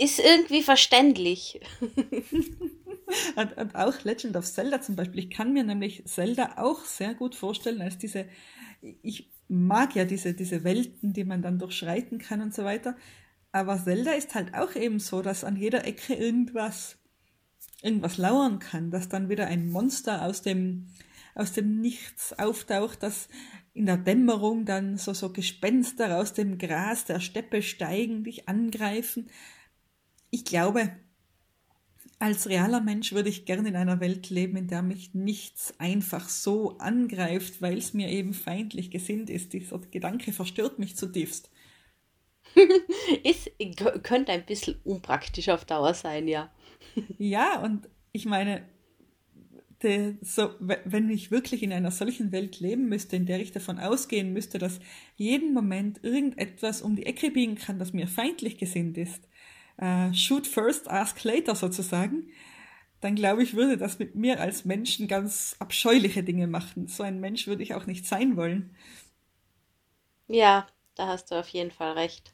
[0.03, 1.61] Ist irgendwie verständlich.
[3.37, 5.19] und, und, auch Legend of Zelda zum Beispiel.
[5.19, 8.25] Ich kann mir nämlich Zelda auch sehr gut vorstellen als diese.
[9.01, 12.97] Ich mag ja diese, diese Welten, die man dann durchschreiten kann und so weiter.
[13.53, 16.97] Aber Zelda ist halt auch eben so, dass an jeder Ecke irgendwas,
[17.81, 20.87] irgendwas lauern kann, dass dann wieder ein Monster aus dem,
[21.33, 23.29] aus dem Nichts auftaucht, das
[23.73, 29.29] in der Dämmerung dann so, so Gespenster aus dem Gras der Steppe steigen, dich angreifen.
[30.33, 30.89] Ich glaube,
[32.17, 36.27] als realer Mensch würde ich gerne in einer Welt leben, in der mich nichts einfach
[36.27, 39.53] so angreift, weil es mir eben feindlich gesinnt ist.
[39.53, 41.51] Dieser Gedanke verstört mich zutiefst.
[43.23, 43.47] es
[44.01, 46.51] könnte ein bisschen unpraktisch auf Dauer sein, ja.
[47.19, 48.67] ja, und ich meine,
[49.83, 53.77] de, so, wenn ich wirklich in einer solchen Welt leben müsste, in der ich davon
[53.77, 54.79] ausgehen müsste, dass
[55.15, 59.27] jeden Moment irgendetwas um die Ecke biegen kann, das mir feindlich gesinnt ist,
[59.77, 62.27] äh, Shoot first, ask later sozusagen,
[63.01, 66.87] dann glaube ich, würde das mit mir als Menschen ganz abscheuliche Dinge machen.
[66.87, 68.75] So ein Mensch würde ich auch nicht sein wollen.
[70.27, 72.33] Ja, da hast du auf jeden Fall recht.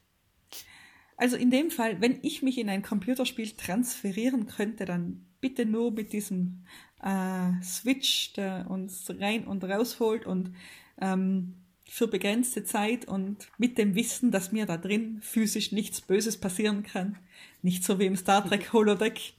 [1.17, 5.91] Also in dem Fall, wenn ich mich in ein Computerspiel transferieren könnte, dann bitte nur
[5.91, 6.65] mit diesem
[7.01, 10.55] äh, Switch, der uns rein und rausholt und
[11.01, 11.58] ähm,
[11.89, 16.83] für begrenzte Zeit und mit dem Wissen, dass mir da drin physisch nichts Böses passieren
[16.83, 17.17] kann.
[17.61, 19.33] Nicht so wie im Star Trek Holodeck.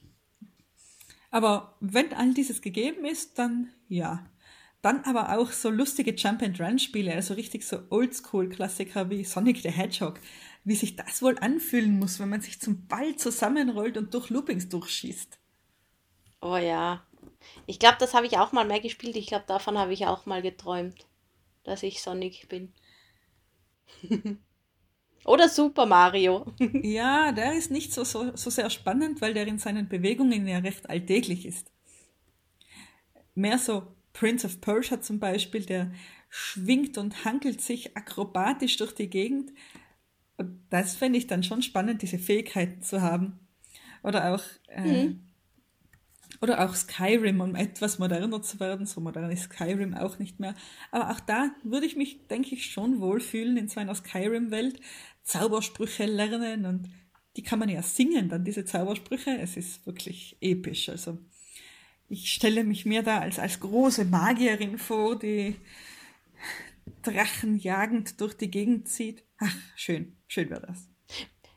[1.31, 4.25] Aber wenn all dieses gegeben ist, dann ja.
[4.81, 10.19] Dann aber auch so lustige Jump-and-Run-Spiele, also richtig so Oldschool-Klassiker wie Sonic the Hedgehog.
[10.63, 14.69] Wie sich das wohl anfühlen muss, wenn man sich zum Ball zusammenrollt und durch Loopings
[14.69, 15.39] durchschießt.
[16.41, 17.03] Oh ja.
[17.65, 19.15] Ich glaube, das habe ich auch mal mehr gespielt.
[19.15, 21.05] Ich glaube, davon habe ich auch mal geträumt,
[21.63, 22.73] dass ich Sonic bin.
[25.25, 26.53] Oder Super Mario.
[26.81, 30.59] ja, der ist nicht so, so, so sehr spannend, weil der in seinen Bewegungen ja
[30.59, 31.71] recht alltäglich ist.
[33.35, 35.91] Mehr so Prince of Persia zum Beispiel, der
[36.29, 39.51] schwingt und hankelt sich akrobatisch durch die Gegend.
[40.37, 43.39] Und das fände ich dann schon spannend, diese Fähigkeiten zu haben.
[44.03, 45.30] Oder auch äh, mhm.
[46.41, 48.87] Oder auch Skyrim, um etwas moderner zu werden.
[48.87, 50.55] So modern ist Skyrim auch nicht mehr.
[50.91, 54.79] Aber auch da würde ich mich, denke ich, schon wohlfühlen in so einer Skyrim-Welt.
[55.23, 56.89] Zaubersprüche lernen und
[57.35, 59.37] die kann man ja singen, dann diese Zaubersprüche.
[59.37, 60.89] Es ist wirklich episch.
[60.89, 61.19] Also
[62.09, 65.55] ich stelle mich mir da als, als große Magierin vor, die
[67.03, 69.23] Drachen jagend durch die Gegend zieht.
[69.37, 70.87] Ach, schön, schön wäre das.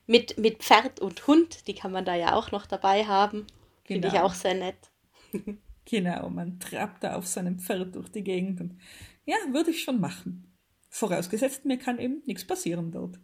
[0.07, 3.47] Mit, mit Pferd und Hund, die kann man da ja auch noch dabei haben.
[3.85, 4.27] Finde ich genau.
[4.27, 4.91] auch sehr nett.
[5.85, 8.61] genau, man trabt da auf seinem Pferd durch die Gegend.
[8.61, 8.79] Und
[9.27, 10.53] ja, würde ich schon machen.
[10.89, 13.19] Vorausgesetzt, mir kann eben nichts passieren dort.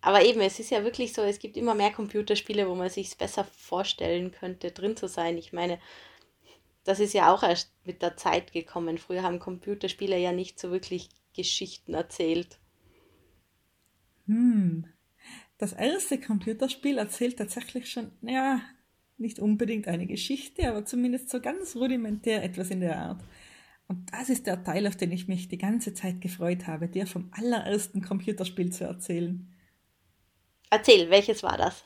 [0.00, 3.16] Aber eben, es ist ja wirklich so, es gibt immer mehr Computerspiele, wo man sich
[3.18, 5.36] besser vorstellen könnte, drin zu sein.
[5.36, 5.78] Ich meine,
[6.84, 8.96] das ist ja auch erst mit der Zeit gekommen.
[8.96, 12.58] Früher haben Computerspiele ja nicht so wirklich Geschichten erzählt.
[14.26, 14.86] Hm.
[15.58, 18.62] Das erste Computerspiel erzählt tatsächlich schon, ja,
[19.20, 23.22] nicht unbedingt eine Geschichte, aber zumindest so ganz rudimentär etwas in der Art.
[23.88, 27.06] Und das ist der Teil, auf den ich mich die ganze Zeit gefreut habe, dir
[27.06, 29.52] vom allerersten Computerspiel zu erzählen.
[30.70, 31.84] Erzähl, welches war das?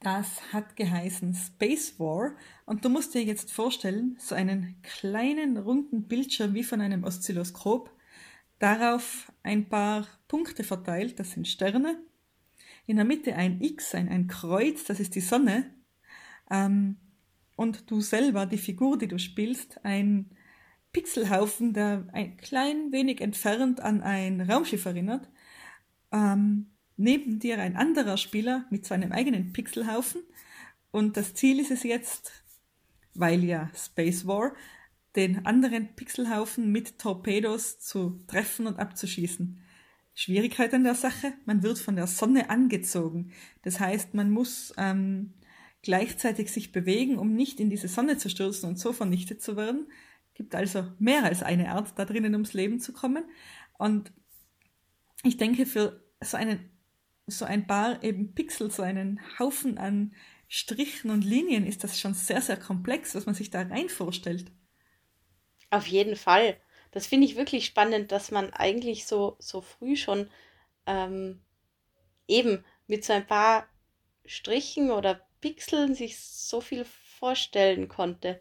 [0.00, 2.32] Das hat geheißen Space War
[2.66, 7.90] und du musst dir jetzt vorstellen, so einen kleinen runden Bildschirm wie von einem Oszilloskop,
[8.58, 12.02] darauf ein paar Punkte verteilt, das sind Sterne,
[12.86, 15.70] in der Mitte ein X, ein, ein Kreuz, das ist die Sonne
[16.50, 16.96] ähm,
[17.56, 20.30] und du selber, die Figur, die du spielst, ein
[20.92, 25.28] Pixelhaufen, der ein klein wenig entfernt an ein Raumschiff erinnert.
[26.10, 30.22] Ähm, neben dir ein anderer Spieler mit seinem eigenen Pixelhaufen.
[30.90, 32.32] Und das Ziel ist es jetzt,
[33.14, 34.54] weil ja Space War,
[35.16, 39.60] den anderen Pixelhaufen mit Torpedos zu treffen und abzuschießen.
[40.14, 43.32] Schwierigkeit an der Sache, man wird von der Sonne angezogen.
[43.62, 45.34] Das heißt, man muss ähm,
[45.82, 49.90] gleichzeitig sich bewegen, um nicht in diese Sonne zu stürzen und so vernichtet zu werden.
[50.34, 53.24] Gibt also mehr als eine Art, da drinnen ums Leben zu kommen.
[53.78, 54.12] Und
[55.22, 56.70] ich denke, für so einen,
[57.26, 60.14] so ein paar eben Pixel, so einen Haufen an
[60.48, 64.50] Strichen und Linien ist das schon sehr, sehr komplex, was man sich da rein vorstellt.
[65.70, 66.56] Auf jeden Fall.
[66.90, 70.28] Das finde ich wirklich spannend, dass man eigentlich so, so früh schon
[70.86, 71.40] ähm,
[72.26, 73.68] eben mit so ein paar
[74.26, 78.40] Strichen oder Pixeln sich so viel vorstellen konnte.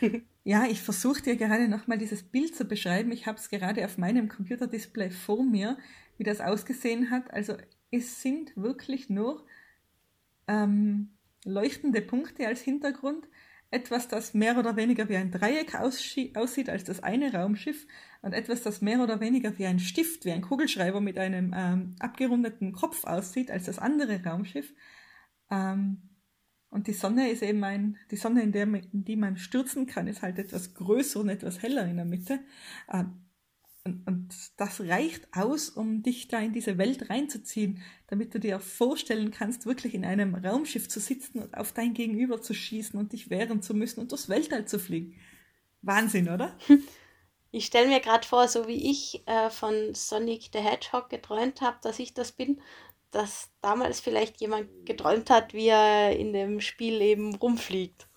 [0.46, 3.12] Ja, ich versuche dir gerade nochmal dieses Bild zu beschreiben.
[3.12, 5.78] Ich habe es gerade auf meinem Computerdisplay vor mir,
[6.18, 7.32] wie das ausgesehen hat.
[7.32, 7.56] Also
[7.90, 9.46] es sind wirklich nur
[10.46, 11.14] ähm,
[11.46, 13.26] leuchtende Punkte als Hintergrund.
[13.70, 17.86] Etwas, das mehr oder weniger wie ein Dreieck aussieht als das eine Raumschiff
[18.20, 21.96] und etwas, das mehr oder weniger wie ein Stift, wie ein Kugelschreiber mit einem ähm,
[22.00, 24.74] abgerundeten Kopf aussieht als das andere Raumschiff.
[25.50, 26.02] Ähm,
[26.74, 30.08] und die Sonne ist eben ein, die Sonne, in, der, in die man stürzen kann,
[30.08, 32.40] ist halt etwas größer und etwas heller in der Mitte.
[32.92, 33.24] Ähm,
[33.84, 38.58] und, und das reicht aus, um dich da in diese Welt reinzuziehen, damit du dir
[38.58, 43.12] vorstellen kannst, wirklich in einem Raumschiff zu sitzen und auf dein Gegenüber zu schießen und
[43.12, 45.14] dich wehren zu müssen und durchs Weltall zu fliegen.
[45.80, 46.58] Wahnsinn, oder?
[47.56, 51.78] Ich stelle mir gerade vor, so wie ich äh, von Sonic the Hedgehog geträumt habe,
[51.82, 52.60] dass ich das bin,
[53.14, 58.08] dass damals vielleicht jemand geträumt hat, wie er in dem Spiel eben rumfliegt.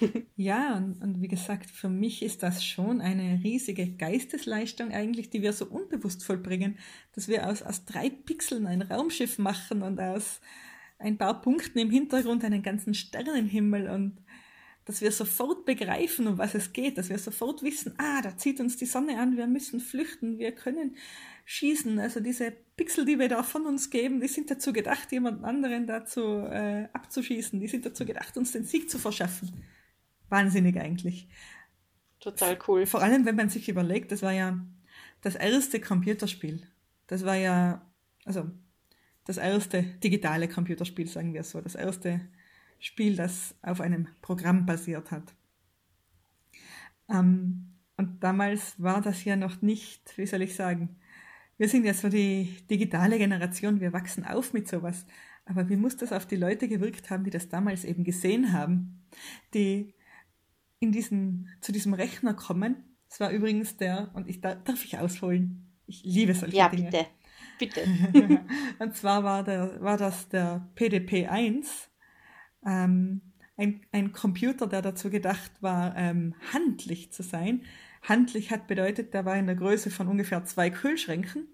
[0.36, 5.42] ja, und, und, wie gesagt, für mich ist das schon eine riesige Geistesleistung eigentlich, die
[5.42, 6.78] wir so unbewusst vollbringen,
[7.12, 10.40] dass wir aus, aus drei Pixeln ein Raumschiff machen und aus
[10.98, 14.23] ein paar Punkten im Hintergrund einen ganzen Sternenhimmel und
[14.84, 18.60] dass wir sofort begreifen, um was es geht, dass wir sofort wissen, ah, da zieht
[18.60, 20.96] uns die Sonne an, wir müssen flüchten, wir können
[21.46, 21.98] schießen.
[21.98, 25.86] Also diese Pixel, die wir da von uns geben, die sind dazu gedacht, jemand anderen
[25.86, 27.60] dazu äh, abzuschießen.
[27.60, 29.64] Die sind dazu gedacht, uns den Sieg zu verschaffen.
[30.28, 31.28] wahnsinnig eigentlich.
[32.20, 32.86] Total cool.
[32.86, 34.58] Vor allem, wenn man sich überlegt, das war ja
[35.20, 36.66] das erste Computerspiel.
[37.06, 37.90] Das war ja,
[38.24, 38.50] also
[39.26, 41.60] das erste digitale Computerspiel, sagen wir so.
[41.60, 42.20] Das erste
[42.84, 45.34] Spiel, das auf einem Programm basiert hat.
[47.08, 50.96] Ähm, und damals war das ja noch nicht, wie soll ich sagen,
[51.56, 55.06] wir sind ja so die digitale Generation, wir wachsen auf mit sowas.
[55.46, 59.06] Aber wie muss das auf die Leute gewirkt haben, die das damals eben gesehen haben,
[59.54, 59.94] die
[60.78, 62.76] in diesen, zu diesem Rechner kommen?
[63.08, 65.72] Das war übrigens der, und ich darf ich ausholen.
[65.86, 66.90] Ich liebe solche ja, Dinge.
[66.90, 67.06] bitte.
[67.58, 68.44] Bitte.
[68.78, 71.88] und zwar war, der, war das der PDP-1,
[72.66, 73.20] ähm,
[73.56, 77.62] ein, ein Computer, der dazu gedacht war, ähm, handlich zu sein.
[78.02, 81.46] Handlich hat bedeutet, der war in der Größe von ungefähr zwei Kühlschränken.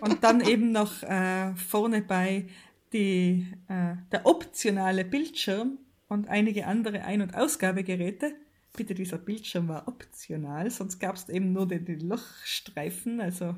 [0.00, 2.46] Und dann eben noch äh, vorne bei
[2.92, 5.78] die, äh, der optionale Bildschirm
[6.08, 8.34] und einige andere Ein- und Ausgabegeräte.
[8.76, 13.54] Bitte, dieser Bildschirm war optional, sonst gab es eben nur den, den Lochstreifen, also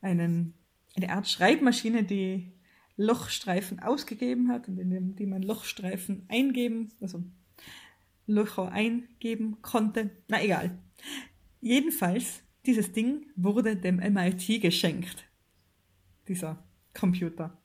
[0.00, 0.54] einen,
[0.96, 2.52] eine Art Schreibmaschine, die
[3.00, 7.22] Lochstreifen ausgegeben hat und in dem, die man Lochstreifen eingeben, also
[8.26, 10.10] Löcher eingeben konnte.
[10.28, 10.78] Na egal.
[11.60, 15.24] Jedenfalls, dieses Ding wurde dem MIT geschenkt.
[16.28, 17.58] Dieser Computer.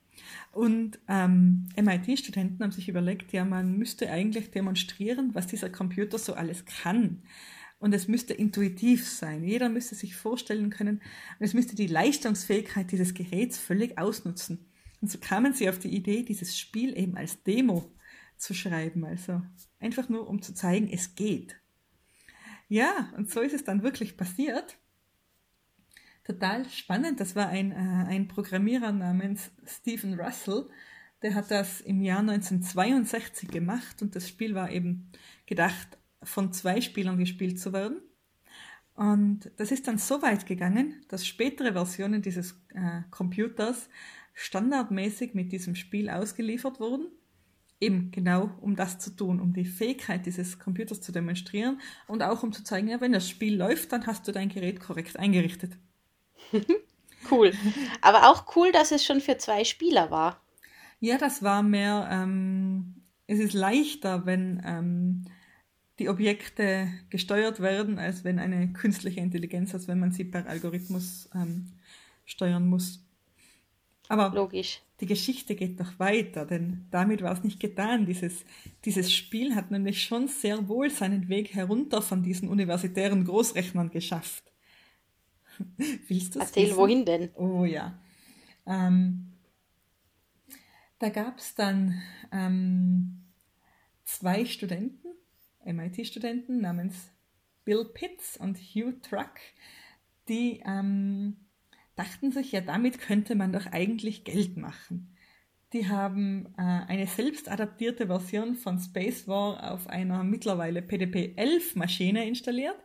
[0.53, 6.33] Und ähm, MIT-Studenten haben sich überlegt, ja, man müsste eigentlich demonstrieren, was dieser Computer so
[6.33, 7.23] alles kann.
[7.77, 9.43] Und es müsste intuitiv sein.
[9.43, 11.01] Jeder müsste sich vorstellen können,
[11.39, 14.65] und es müsste die Leistungsfähigkeit dieses Geräts völlig ausnutzen.
[15.01, 17.91] Und so kamen sie auf die Idee, dieses Spiel eben als Demo
[18.37, 19.05] zu schreiben.
[19.05, 19.41] Also
[19.79, 21.55] einfach nur, um zu zeigen, es geht.
[22.67, 24.77] Ja, und so ist es dann wirklich passiert.
[26.23, 27.19] Total spannend.
[27.19, 30.67] Das war ein, äh, ein Programmierer namens Stephen Russell.
[31.21, 35.11] Der hat das im Jahr 1962 gemacht und das Spiel war eben
[35.45, 38.01] gedacht, von zwei Spielern gespielt zu werden.
[38.95, 43.89] Und das ist dann so weit gegangen, dass spätere Versionen dieses äh, Computers
[44.35, 47.07] standardmäßig mit diesem Spiel ausgeliefert wurden.
[47.81, 52.43] Eben genau um das zu tun, um die Fähigkeit dieses Computers zu demonstrieren und auch
[52.43, 55.73] um zu zeigen, ja, wenn das Spiel läuft, dann hast du dein Gerät korrekt eingerichtet.
[57.31, 57.51] cool.
[58.01, 60.41] Aber auch cool, dass es schon für zwei Spieler war.
[60.99, 65.25] Ja, das war mehr, ähm, es ist leichter, wenn ähm,
[65.99, 71.29] die Objekte gesteuert werden, als wenn eine künstliche Intelligenz, als wenn man sie per Algorithmus
[71.33, 71.73] ähm,
[72.25, 73.04] steuern muss.
[74.07, 74.81] Aber Logisch.
[74.99, 78.05] die Geschichte geht noch weiter, denn damit war es nicht getan.
[78.05, 78.45] Dieses,
[78.83, 84.43] dieses Spiel hat nämlich schon sehr wohl seinen Weg herunter von diesen universitären Großrechnern geschafft.
[86.07, 86.77] Willst du Erzähl, wissen?
[86.77, 87.29] wohin denn?
[87.35, 87.97] Oh ja.
[88.67, 89.33] Ähm,
[90.99, 92.01] da gab es dann
[92.31, 93.23] ähm,
[94.03, 95.07] zwei Studenten,
[95.65, 97.09] MIT-Studenten namens
[97.63, 99.31] Bill Pitts und Hugh Truck,
[100.29, 101.37] die ähm,
[101.95, 105.15] dachten sich, ja, damit könnte man doch eigentlich Geld machen.
[105.73, 112.27] Die haben äh, eine selbst adaptierte Version von Space War auf einer mittlerweile PDP-11 Maschine
[112.27, 112.77] installiert,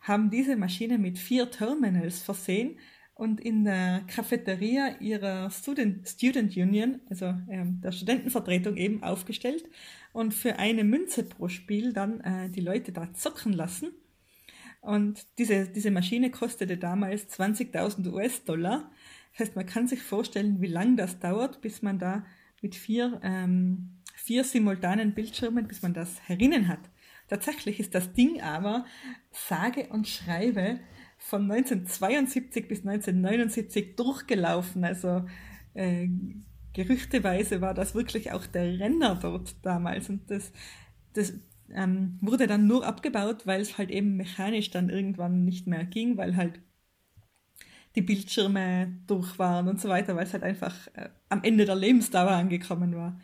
[0.00, 2.78] haben diese Maschine mit vier Terminals versehen
[3.14, 9.64] und in der Cafeteria ihrer Student, Student Union, also ähm, der Studentenvertretung eben aufgestellt
[10.12, 13.92] und für eine Münze pro Spiel dann äh, die Leute da zocken lassen
[14.84, 18.90] und diese, diese Maschine kostete damals 20.000 US-Dollar.
[19.32, 22.24] Das heißt, man kann sich vorstellen, wie lange das dauert, bis man da
[22.60, 26.80] mit vier, ähm, vier simultanen Bildschirmen, bis man das herinnen hat.
[27.28, 28.84] Tatsächlich ist das Ding aber
[29.30, 30.80] sage und schreibe
[31.16, 34.84] von 1972 bis 1979 durchgelaufen.
[34.84, 35.24] Also
[35.72, 36.08] äh,
[36.74, 40.10] gerüchteweise war das wirklich auch der Renner dort damals.
[40.10, 40.52] Und das,
[41.14, 41.32] das,
[41.72, 46.16] ähm, wurde dann nur abgebaut, weil es halt eben mechanisch dann irgendwann nicht mehr ging,
[46.16, 46.60] weil halt
[47.94, 51.76] die Bildschirme durch waren und so weiter, weil es halt einfach äh, am Ende der
[51.76, 53.20] Lebensdauer angekommen war.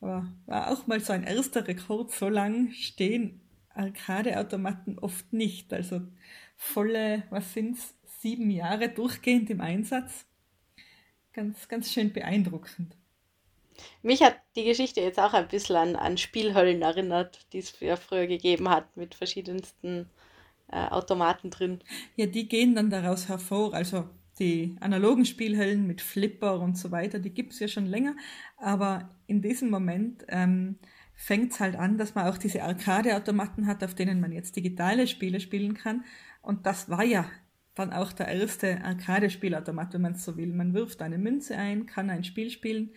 [0.00, 3.40] Aber war auch mal so ein erster Rekord, so lang stehen
[3.70, 5.72] Arcade-Automaten oft nicht.
[5.72, 6.02] Also
[6.56, 10.26] volle, was sind's, sieben Jahre durchgehend im Einsatz.
[11.32, 12.96] Ganz, ganz schön beeindruckend.
[14.02, 17.96] Mich hat die Geschichte jetzt auch ein bisschen an, an Spielhöllen erinnert, die es ja
[17.96, 20.08] früher gegeben hat, mit verschiedensten
[20.70, 21.80] äh, Automaten drin.
[22.16, 23.74] Ja, die gehen dann daraus hervor.
[23.74, 24.08] Also
[24.38, 28.16] die analogen Spielhöllen mit Flipper und so weiter, die gibt es ja schon länger.
[28.56, 30.78] Aber in diesem Moment ähm,
[31.14, 35.06] fängt es halt an, dass man auch diese Arcade-Automaten hat, auf denen man jetzt digitale
[35.06, 36.04] Spiele spielen kann.
[36.42, 37.30] Und das war ja
[37.74, 40.52] dann auch der erste Arcade-Spielautomat, wenn man es so will.
[40.52, 42.90] Man wirft eine Münze ein, kann ein Spiel spielen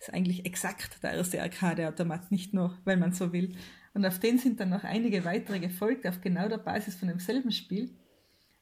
[0.00, 3.54] ist eigentlich exakt der erste Arcade-Automat, nicht nur, wenn man so will.
[3.92, 7.52] Und auf den sind dann noch einige weitere gefolgt, auf genau der Basis von demselben
[7.52, 7.90] Spiel.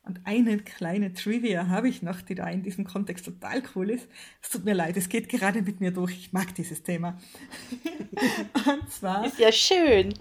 [0.03, 4.09] Und eine kleine Trivia habe ich noch, die da in diesem Kontext total cool ist.
[4.41, 6.13] Es tut mir leid, es geht gerade mit mir durch.
[6.13, 7.19] Ich mag dieses Thema.
[8.67, 9.27] und zwar.
[9.27, 10.15] Ist ja schön.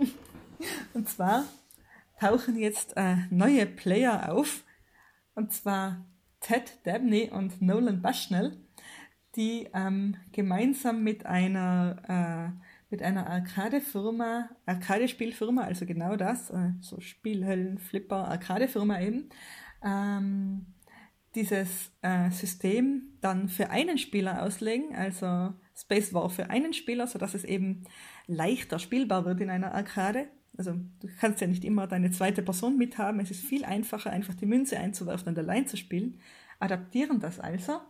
[0.93, 1.45] Und zwar
[2.19, 4.65] tauchen jetzt äh, neue Player auf.
[5.35, 6.05] Und zwar
[6.41, 8.57] Ted Dabney und Nolan Bushnell,
[9.37, 16.99] die ähm, gemeinsam mit einer äh, mit einer Arcade-Firma, Arcade-Spielfirma, also genau das, äh, so
[17.01, 19.29] Spielhöllen, Flipper, Arcade-Firma eben,
[19.83, 20.67] ähm,
[21.35, 27.33] dieses äh, System dann für einen Spieler auslegen, also Space War für einen Spieler, sodass
[27.33, 27.83] es eben
[28.25, 30.27] leichter spielbar wird in einer Arcade.
[30.57, 34.33] Also du kannst ja nicht immer deine zweite Person mithaben, es ist viel einfacher, einfach
[34.33, 36.19] die Münze einzuwerfen und allein zu spielen.
[36.59, 37.81] Adaptieren das also,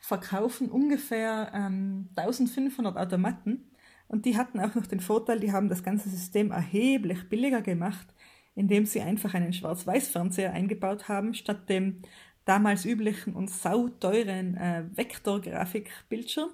[0.00, 3.70] verkaufen ungefähr ähm, 1500 Automaten
[4.08, 8.08] und die hatten auch noch den Vorteil, die haben das ganze System erheblich billiger gemacht,
[8.56, 12.02] indem sie einfach einen Schwarz-Weiß-Fernseher eingebaut haben, statt dem
[12.44, 16.50] damals üblichen und sauteuren äh, Vektorgrafik-Bildschirm.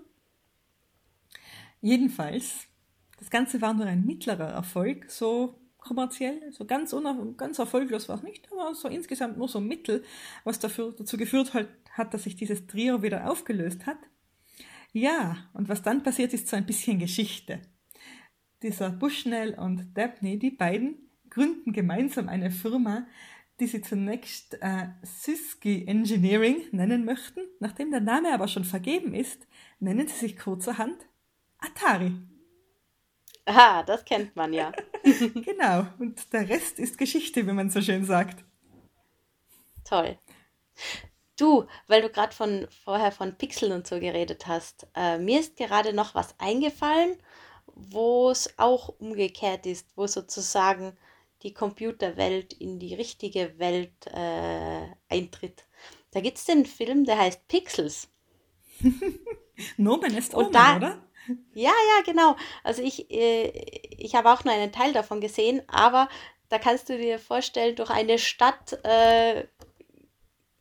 [1.81, 2.67] Jedenfalls,
[3.19, 6.95] das Ganze war nur ein mittlerer Erfolg, so kommerziell, so ganz,
[7.37, 10.05] ganz erfolglos war es nicht, aber so insgesamt nur so mittel,
[10.45, 13.99] was dafür, dazu geführt hat, hat, dass sich dieses Trio wieder aufgelöst hat.
[14.93, 17.61] Ja, und was dann passiert, ist so ein bisschen Geschichte.
[18.63, 23.07] Dieser Bushnell und Dabney, die beiden gründen gemeinsam eine Firma,
[23.61, 27.41] die sie zunächst äh, Syski Engineering nennen möchten.
[27.61, 29.47] Nachdem der Name aber schon vergeben ist,
[29.81, 30.97] nennen sie sich kurzerhand
[31.59, 32.13] Atari.
[33.47, 34.73] Aha, das kennt man ja.
[35.05, 38.45] genau, und der Rest ist Geschichte, wie man so schön sagt.
[39.85, 40.19] Toll.
[41.37, 45.57] Du, weil du gerade von vorher von Pixeln und so geredet hast, äh, mir ist
[45.57, 47.17] gerade noch was eingefallen,
[47.67, 50.97] wo es auch umgekehrt ist, wo sozusagen
[51.43, 55.67] die Computerwelt in die richtige Welt äh, eintritt.
[56.11, 58.09] Da gibt es den Film, der heißt Pixels.
[59.77, 61.06] Nomen ist Omen, da, oder?
[61.55, 62.37] Ja, ja, genau.
[62.63, 63.49] Also ich, äh,
[63.99, 66.09] ich habe auch nur einen Teil davon gesehen, aber
[66.49, 69.45] da kannst du dir vorstellen, durch eine Stadt äh,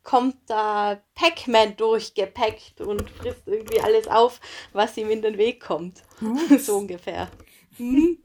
[0.03, 4.39] kommt da Pac-Man durchgepackt und frisst irgendwie alles auf,
[4.71, 6.03] was ihm in den Weg kommt.
[6.59, 7.29] so ungefähr.
[7.77, 8.19] Mhm.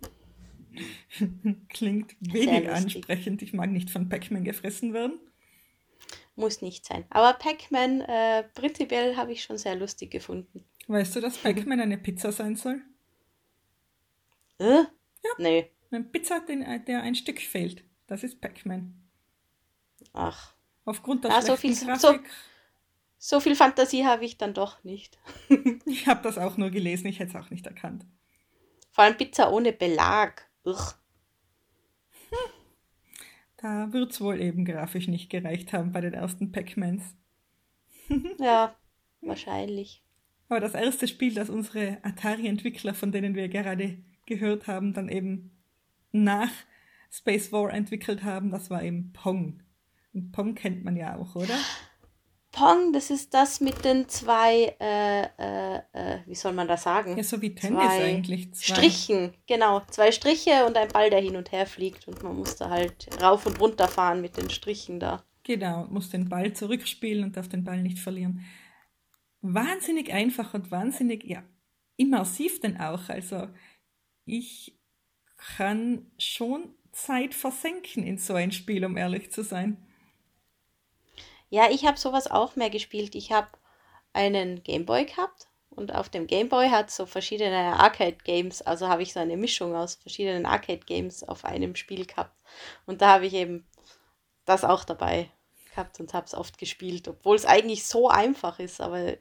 [1.68, 3.42] Klingt wenig ansprechend.
[3.42, 5.18] Ich mag nicht von Pac-Man gefressen werden.
[6.36, 7.04] Muss nicht sein.
[7.10, 10.64] Aber Pac-Man, äh, prinzipiell habe ich schon sehr lustig gefunden.
[10.90, 12.82] Weißt du, dass Pac-Man eine Pizza sein soll?
[14.58, 14.64] Äh?
[14.64, 15.30] Ja.
[15.38, 15.70] Nee.
[15.92, 17.84] Eine Pizza, der ein Stück fehlt.
[18.08, 19.00] Das ist Pac-Man.
[20.12, 20.52] Ach.
[20.84, 22.00] Aufgrund der ah, so viel, Grafik.
[22.00, 22.18] So,
[23.18, 25.16] so viel Fantasie habe ich dann doch nicht.
[25.86, 28.04] ich habe das auch nur gelesen, ich hätte es auch nicht erkannt.
[28.90, 30.50] Vor allem Pizza ohne Belag.
[30.64, 30.94] Ugh.
[33.58, 37.14] Da wird es wohl eben grafisch nicht gereicht haben bei den ersten Pac-Mans.
[38.40, 38.74] ja,
[39.20, 40.02] wahrscheinlich.
[40.50, 45.52] Aber das erste Spiel, das unsere Atari-Entwickler, von denen wir gerade gehört haben, dann eben
[46.10, 46.50] nach
[47.08, 49.62] Space War entwickelt haben, das war eben Pong.
[50.12, 51.54] Und Pong kennt man ja auch, oder?
[52.50, 57.16] Pong, das ist das mit den zwei, äh, äh, äh, wie soll man das sagen?
[57.16, 58.52] Ja, so wie Tennis zwei eigentlich.
[58.52, 58.74] Zwei.
[58.74, 59.82] Strichen, genau.
[59.88, 63.08] Zwei Striche und ein Ball, der hin und her fliegt und man muss da halt
[63.22, 65.22] rauf und runter fahren mit den Strichen da.
[65.44, 68.44] Genau, muss den Ball zurückspielen und darf den Ball nicht verlieren.
[69.42, 71.42] Wahnsinnig einfach und wahnsinnig, ja,
[71.96, 73.08] immersiv denn auch.
[73.08, 73.48] Also
[74.24, 74.78] ich
[75.56, 79.86] kann schon Zeit versenken in so ein Spiel, um ehrlich zu sein.
[81.48, 83.14] Ja, ich habe sowas auch mehr gespielt.
[83.14, 83.48] Ich habe
[84.12, 89.20] einen Gameboy gehabt und auf dem Gameboy hat so verschiedene Arcade-Games, also habe ich so
[89.20, 92.36] eine Mischung aus verschiedenen Arcade-Games auf einem Spiel gehabt.
[92.86, 93.66] Und da habe ich eben
[94.44, 95.30] das auch dabei
[95.70, 99.16] gehabt und habe es oft gespielt, obwohl es eigentlich so einfach ist, aber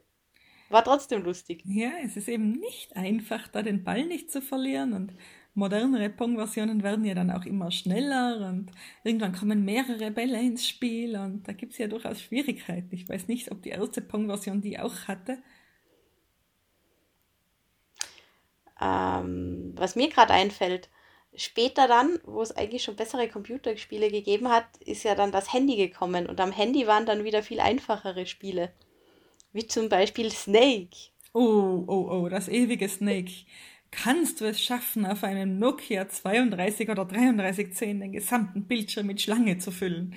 [0.69, 1.63] war trotzdem lustig.
[1.65, 5.13] Ja, es ist eben nicht einfach, da den Ball nicht zu verlieren und
[5.53, 8.71] modernere Pong-Versionen werden ja dann auch immer schneller und
[9.03, 12.93] irgendwann kommen mehrere Bälle ins Spiel und da gibt es ja durchaus Schwierigkeiten.
[12.93, 15.39] Ich weiß nicht, ob die erste Pong-Version die auch hatte.
[18.81, 20.89] Ähm, was mir gerade einfällt,
[21.35, 25.75] später dann, wo es eigentlich schon bessere Computerspiele gegeben hat, ist ja dann das Handy
[25.75, 28.71] gekommen und am Handy waren dann wieder viel einfachere Spiele.
[29.53, 30.95] Wie zum Beispiel Snake.
[31.33, 33.31] Oh, oh, oh, das ewige Snake
[33.91, 39.57] kannst du es schaffen, auf einem Nokia 32 oder 3310 den gesamten Bildschirm mit Schlange
[39.57, 40.15] zu füllen.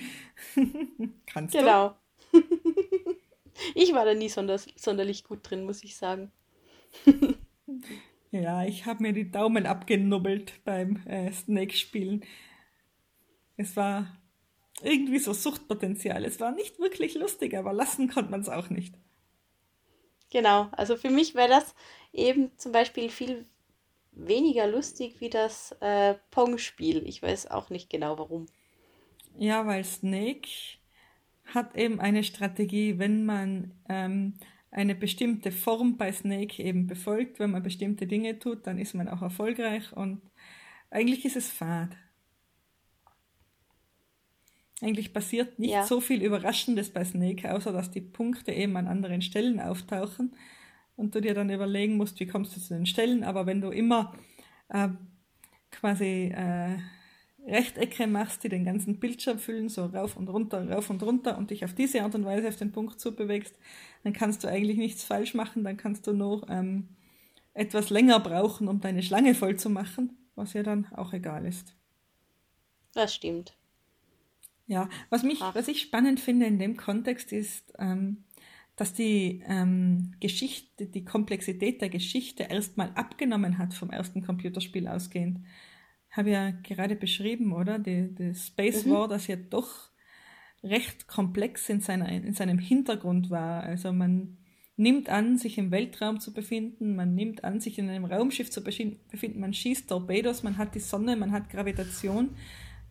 [1.26, 1.97] kannst genau.
[2.33, 2.43] du?
[2.43, 2.57] Genau.
[3.74, 6.30] ich war da nie sonder sonderlich gut drin, muss ich sagen.
[8.33, 12.24] Ja, ich habe mir die Daumen abgenubbelt beim äh, Snake-Spielen.
[13.59, 14.18] Es war
[14.83, 16.24] irgendwie so Suchtpotenzial.
[16.24, 18.95] Es war nicht wirklich lustig, aber lassen konnte man es auch nicht.
[20.33, 21.74] Genau, also für mich wäre das
[22.14, 23.45] eben zum Beispiel viel
[24.12, 27.07] weniger lustig wie das äh, Pong-Spiel.
[27.07, 28.47] Ich weiß auch nicht genau warum.
[29.39, 30.49] Ja, weil Snake
[31.45, 34.39] hat eben eine Strategie, wenn man ähm,
[34.70, 39.09] eine bestimmte Form bei Snake eben befolgt, wenn man bestimmte Dinge tut, dann ist man
[39.09, 40.22] auch erfolgreich und
[40.89, 41.91] eigentlich ist es fad.
[44.83, 45.87] Eigentlich passiert nicht ja.
[45.87, 50.35] so viel Überraschendes bei Snake, außer dass die Punkte eben an anderen Stellen auftauchen
[50.97, 53.22] und du dir dann überlegen musst, wie kommst du zu den Stellen.
[53.22, 54.12] Aber wenn du immer
[54.70, 54.89] äh,
[55.70, 56.78] quasi äh,
[57.47, 61.51] Rechtecke machst, die den ganzen Bildschirm füllen, so rauf und runter, rauf und runter und
[61.51, 63.57] dich auf diese Art und Weise auf den Punkt zubewegst,
[64.03, 66.89] dann kannst du eigentlich nichts falsch machen, dann kannst du nur ähm,
[67.55, 71.76] etwas länger brauchen, um deine Schlange voll zu machen, was ja dann auch egal ist.
[72.95, 73.57] Das stimmt.
[74.72, 78.24] Ja, was mich, was ich spannend finde in dem Kontext ist, ähm,
[78.74, 85.40] dass die ähm, Geschichte, die Komplexität der Geschichte erstmal abgenommen hat vom ersten Computerspiel ausgehend.
[86.10, 87.78] Habe ja gerade beschrieben, oder?
[87.78, 88.92] Die, die Space mhm.
[88.92, 89.90] War, das ja doch
[90.64, 93.64] recht komplex in, seiner, in seinem Hintergrund war.
[93.64, 94.38] Also man
[94.76, 98.64] nimmt an, sich im Weltraum zu befinden, man nimmt an, sich in einem Raumschiff zu
[98.64, 102.30] befinden, man schießt Torpedos, man hat die Sonne, man hat Gravitation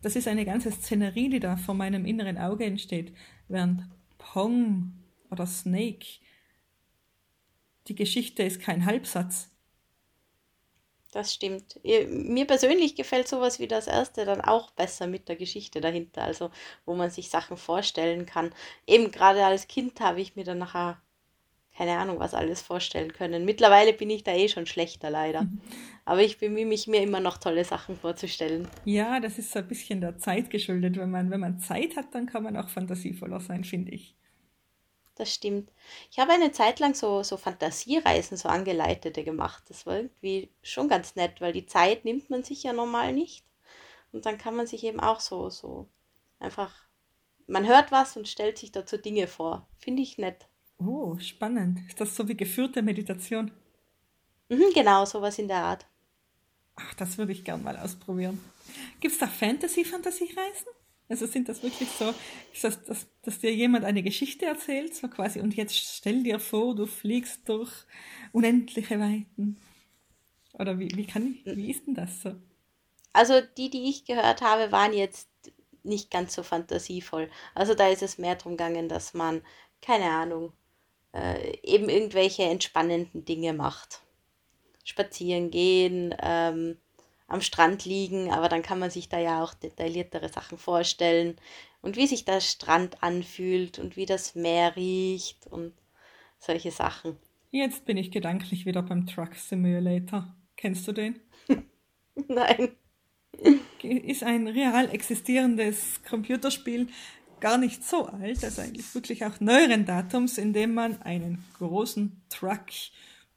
[0.02, 3.14] das ist eine ganze Szenerie, die da vor meinem inneren Auge entsteht,
[3.48, 3.88] während
[4.18, 4.92] Pong
[5.30, 6.06] oder Snake,
[7.88, 9.48] die Geschichte ist kein Halbsatz.
[11.12, 11.78] Das stimmt.
[11.84, 16.50] Mir persönlich gefällt sowas wie das erste dann auch besser mit der Geschichte dahinter, also
[16.86, 18.54] wo man sich Sachen vorstellen kann.
[18.86, 21.02] Eben gerade als Kind habe ich mir dann nachher
[21.76, 23.44] keine Ahnung, was alles vorstellen können.
[23.44, 25.42] Mittlerweile bin ich da eh schon schlechter, leider.
[25.42, 25.60] Mhm.
[26.04, 28.68] Aber ich bemühe mich, mir immer noch tolle Sachen vorzustellen.
[28.84, 30.96] Ja, das ist so ein bisschen der Zeit geschuldet.
[30.96, 34.14] Wenn man, wenn man Zeit hat, dann kann man auch fantasievoller sein, finde ich.
[35.14, 35.70] Das stimmt.
[36.10, 39.62] Ich habe eine Zeit lang so, so Fantasiereisen, so angeleitete gemacht.
[39.68, 43.44] Das war irgendwie schon ganz nett, weil die Zeit nimmt man sich ja normal nicht.
[44.10, 45.88] Und dann kann man sich eben auch so, so
[46.38, 46.74] einfach,
[47.46, 49.66] man hört was und stellt sich dazu Dinge vor.
[49.78, 50.48] Finde ich nett.
[50.86, 51.80] Oh, spannend.
[51.88, 53.50] Ist das so wie geführte Meditation?
[54.48, 55.86] Mhm, genau, sowas in der Art.
[56.76, 58.40] Ach, das würde ich gern mal ausprobieren.
[59.00, 60.68] Gibt es da Fantasy-Fantasy-Reisen?
[61.08, 62.14] Also sind das wirklich so,
[62.52, 66.40] ist das, dass, dass dir jemand eine Geschichte erzählt, so quasi, und jetzt stell dir
[66.40, 67.70] vor, du fliegst durch
[68.32, 69.58] unendliche Weiten.
[70.54, 72.34] Oder wie, wie, kann ich, wie ist denn das so?
[73.12, 75.28] Also die, die ich gehört habe, waren jetzt
[75.82, 77.30] nicht ganz so fantasievoll.
[77.54, 79.42] Also da ist es mehr darum gegangen, dass man,
[79.82, 80.52] keine Ahnung,
[81.14, 84.00] äh, eben irgendwelche entspannenden Dinge macht.
[84.84, 86.76] Spazieren gehen, ähm,
[87.28, 91.36] am Strand liegen, aber dann kann man sich da ja auch detailliertere Sachen vorstellen
[91.80, 95.72] und wie sich der Strand anfühlt und wie das Meer riecht und
[96.38, 97.16] solche Sachen.
[97.50, 100.34] Jetzt bin ich gedanklich wieder beim Truck Simulator.
[100.56, 101.20] Kennst du den?
[102.28, 102.72] Nein.
[103.82, 106.88] Ist ein real existierendes Computerspiel,
[107.42, 112.22] gar nicht so alt, also eigentlich wirklich auch neueren Datums, in dem man einen großen
[112.28, 112.66] Truck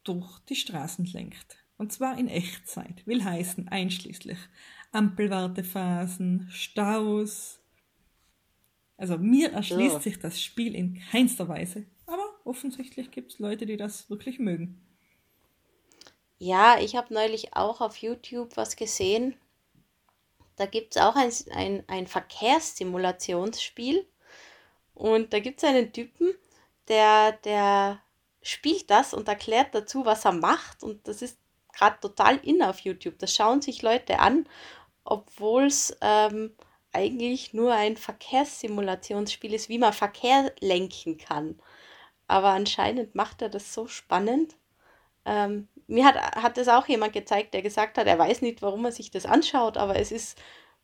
[0.04, 1.56] durch die Straßen lenkt.
[1.76, 4.38] Und zwar in Echtzeit, will heißen einschließlich
[4.92, 7.58] Ampelwartephasen, Staus.
[8.96, 10.00] Also mir erschließt ja.
[10.00, 14.80] sich das Spiel in keinster Weise, aber offensichtlich gibt es Leute, die das wirklich mögen.
[16.38, 19.34] Ja, ich habe neulich auch auf YouTube was gesehen,
[20.56, 24.06] da gibt es auch ein, ein, ein Verkehrssimulationsspiel.
[24.94, 26.34] Und da gibt es einen Typen,
[26.88, 28.00] der, der
[28.42, 30.82] spielt das und erklärt dazu, was er macht.
[30.82, 31.38] Und das ist
[31.72, 33.18] gerade total in auf YouTube.
[33.18, 34.48] Das schauen sich Leute an,
[35.04, 36.54] obwohl es ähm,
[36.92, 41.60] eigentlich nur ein Verkehrssimulationsspiel ist, wie man Verkehr lenken kann.
[42.26, 44.56] Aber anscheinend macht er das so spannend.
[45.26, 48.84] Ähm, mir hat, hat das auch jemand gezeigt, der gesagt hat, er weiß nicht, warum
[48.84, 50.38] er sich das anschaut, aber es ist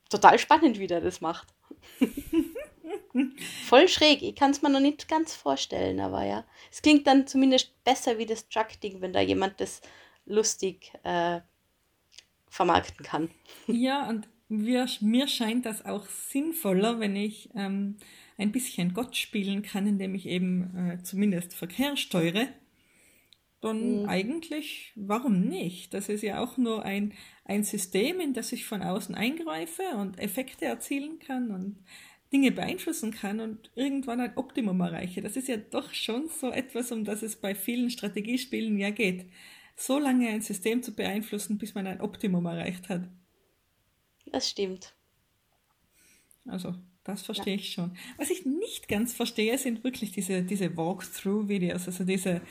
[0.09, 1.49] total spannend, wie der das macht.
[3.67, 4.23] Voll schräg.
[4.23, 6.45] Ich kann es mir noch nicht ganz vorstellen, aber ja.
[6.71, 9.81] Es klingt dann zumindest besser wie das Truck-Ding, wenn da jemand das
[10.25, 11.41] lustig äh,
[12.49, 13.31] vermarkten kann.
[13.67, 17.97] Ja, und wir, mir scheint das auch sinnvoller, wenn ich ähm,
[18.37, 22.49] ein bisschen Gott spielen kann, indem ich eben äh, zumindest Verkehr steuere
[23.63, 24.09] dann mhm.
[24.09, 25.95] eigentlich, warum nicht?
[25.95, 30.19] Das ist ja auch nur ein, ein System, in das ich von außen eingreife und
[30.19, 31.79] Effekte erzielen kann und
[32.33, 35.23] Dinge beeinflussen kann und irgendwann ein Optimum erreiche.
[35.23, 39.27] Das ist ja doch schon so etwas, um das es bei vielen Strategiespielen ja geht.
[39.77, 43.09] so lange ein System zu beeinflussen, bis man ein Optimum erreicht hat.
[44.27, 44.95] Das stimmt.
[46.47, 47.61] Also, das verstehe ja.
[47.61, 47.97] ich schon.
[48.17, 52.43] Was ich nicht ganz verstehe, sind wirklich diese, diese Walkthrough-Videos, also diese,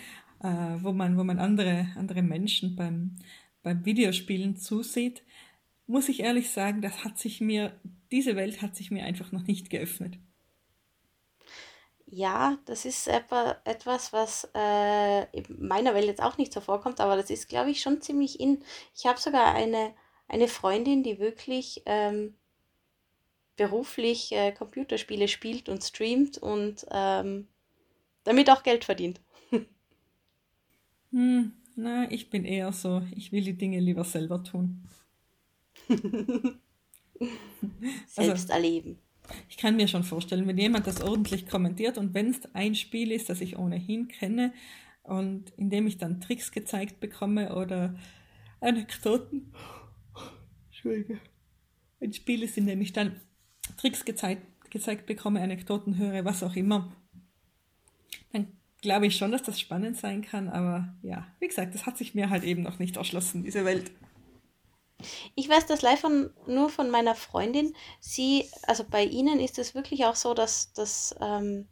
[0.44, 3.16] äh, wo man, wo man andere, andere Menschen beim,
[3.64, 5.24] beim Videospielen zusieht.
[5.88, 7.74] Muss ich ehrlich sagen, das hat sich mir,
[8.12, 10.18] diese Welt hat sich mir einfach noch nicht geöffnet.
[12.14, 17.16] Ja, das ist etwas, was äh, in meiner Welt jetzt auch nicht so vorkommt, aber
[17.16, 18.64] das ist, glaube ich, schon ziemlich in.
[18.94, 19.94] Ich habe sogar eine,
[20.28, 22.36] eine Freundin, die wirklich ähm,
[23.56, 27.48] beruflich äh, Computerspiele spielt und streamt und ähm,
[28.26, 29.22] damit auch Geld verdient.
[31.12, 34.84] Hm, na, ich bin eher so, ich will die Dinge lieber selber tun.
[38.08, 38.98] Selbst also, erleben.
[39.50, 43.12] Ich kann mir schon vorstellen, wenn jemand das ordentlich kommentiert und wenn es ein Spiel
[43.12, 44.54] ist, das ich ohnehin kenne
[45.04, 47.96] und in dem ich dann Tricks gezeigt bekomme oder
[48.60, 49.54] Anekdoten,
[50.66, 51.20] Entschuldige,
[52.00, 53.22] ein Spiel ist, in dem ich dann
[53.78, 56.96] Tricks gezeigt, gezeigt bekomme, Anekdoten höre, was auch immer,
[58.82, 60.50] glaube ich schon, dass das spannend sein kann.
[60.50, 63.92] Aber ja, wie gesagt, das hat sich mir halt eben noch nicht erschlossen, diese Welt.
[65.36, 67.76] Ich weiß das live von, nur von meiner Freundin.
[68.00, 71.68] Sie, also bei ihnen ist es wirklich auch so, dass, dass ähm,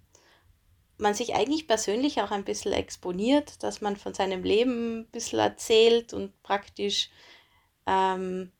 [0.98, 5.40] man sich eigentlich persönlich auch ein bisschen exponiert, dass man von seinem Leben ein bisschen
[5.40, 7.10] erzählt und praktisch
[7.86, 8.52] ähm,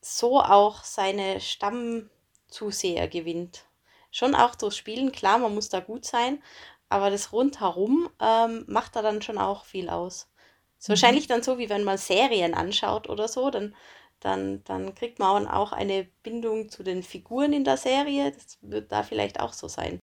[0.00, 3.64] so auch seine Stammzuseher gewinnt.
[4.10, 6.42] Schon auch durch Spielen, klar, man muss da gut sein,
[6.88, 10.30] aber das rundherum ähm, macht da dann schon auch viel aus.
[10.78, 10.92] Ist mhm.
[10.92, 13.74] wahrscheinlich dann so, wie wenn man Serien anschaut oder so, dann,
[14.20, 18.32] dann, dann kriegt man auch eine Bindung zu den Figuren in der Serie.
[18.32, 19.98] Das wird da vielleicht auch so sein.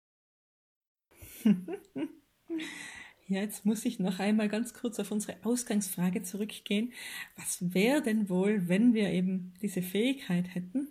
[3.28, 6.94] Ja, jetzt muss ich noch einmal ganz kurz auf unsere Ausgangsfrage zurückgehen.
[7.36, 10.90] Was wäre denn wohl, wenn wir eben diese Fähigkeit hätten?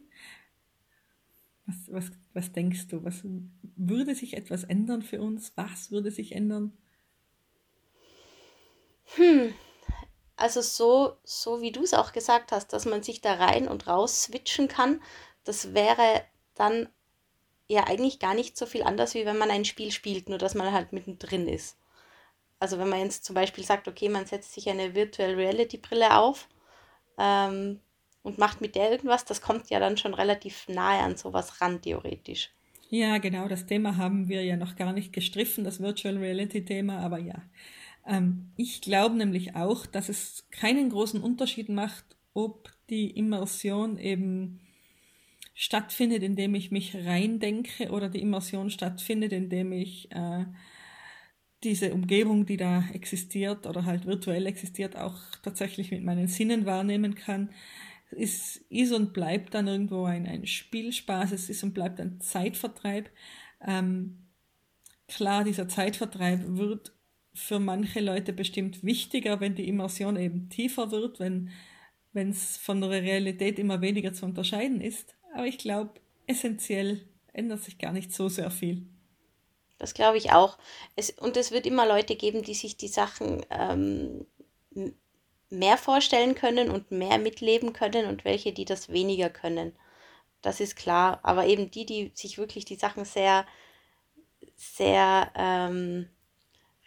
[1.66, 3.04] Was, was, was denkst du?
[3.04, 3.22] Was
[3.76, 5.52] würde sich etwas ändern für uns?
[5.56, 6.76] Was würde sich ändern?
[9.16, 9.54] Hm,
[10.36, 13.86] also so, so wie du es auch gesagt hast, dass man sich da rein und
[13.86, 15.00] raus switchen kann,
[15.44, 16.24] das wäre
[16.54, 16.88] dann
[17.68, 20.54] ja eigentlich gar nicht so viel anders, wie wenn man ein Spiel spielt, nur dass
[20.54, 21.78] man halt mittendrin ist.
[22.58, 26.16] Also wenn man jetzt zum Beispiel sagt, okay, man setzt sich eine Virtual Reality Brille
[26.16, 26.48] auf
[27.18, 27.80] ähm,
[28.24, 31.80] und macht mit der irgendwas, das kommt ja dann schon relativ nahe an sowas ran,
[31.80, 32.50] theoretisch.
[32.90, 36.98] Ja, genau, das Thema haben wir ja noch gar nicht gestriffen, das Virtual Reality Thema,
[36.98, 37.42] aber ja,
[38.06, 44.60] ähm, ich glaube nämlich auch, dass es keinen großen Unterschied macht, ob die Immersion eben
[45.54, 50.46] stattfindet, indem ich mich reindenke oder die Immersion stattfindet, indem ich äh,
[51.62, 57.14] diese Umgebung, die da existiert oder halt virtuell existiert, auch tatsächlich mit meinen Sinnen wahrnehmen
[57.14, 57.50] kann.
[58.16, 63.10] Es ist und bleibt dann irgendwo ein, ein Spielspaß, es ist und bleibt ein Zeitvertreib.
[63.66, 64.26] Ähm,
[65.08, 66.92] klar, dieser Zeitvertreib wird
[67.34, 71.50] für manche Leute bestimmt wichtiger, wenn die Immersion eben tiefer wird, wenn
[72.14, 75.16] es von der Realität immer weniger zu unterscheiden ist.
[75.34, 78.86] Aber ich glaube, essentiell ändert sich gar nicht so sehr viel.
[79.78, 80.58] Das glaube ich auch.
[80.96, 84.26] Es, und es wird immer Leute geben, die sich die Sachen ähm,
[85.54, 89.72] mehr vorstellen können und mehr mitleben können und welche, die das weniger können.
[90.42, 91.20] Das ist klar.
[91.22, 93.46] Aber eben die, die sich wirklich die Sachen sehr,
[94.56, 96.08] sehr ähm,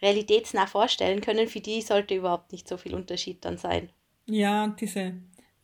[0.00, 3.90] realitätsnah vorstellen können, für die sollte überhaupt nicht so viel Unterschied dann sein.
[4.26, 5.14] Ja, diese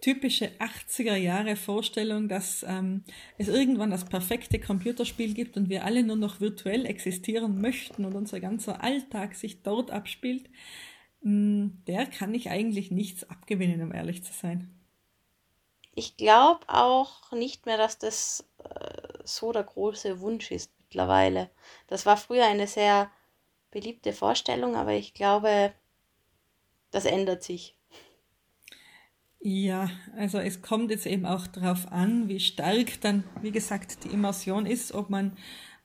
[0.00, 3.05] typische 80er Jahre Vorstellung, dass ähm,
[3.38, 8.14] es irgendwann das perfekte Computerspiel gibt und wir alle nur noch virtuell existieren möchten und
[8.14, 10.50] unser ganzer Alltag sich dort abspielt,
[11.24, 14.70] der kann ich eigentlich nichts abgewinnen, um ehrlich zu sein.
[15.94, 21.50] Ich glaube auch nicht mehr, dass das äh, so der große Wunsch ist mittlerweile.
[21.86, 23.10] Das war früher eine sehr
[23.70, 25.72] beliebte Vorstellung, aber ich glaube,
[26.90, 27.74] das ändert sich.
[29.40, 34.08] Ja, also es kommt jetzt eben auch darauf an, wie stark dann, wie gesagt, die
[34.08, 35.36] Immersion ist, ob man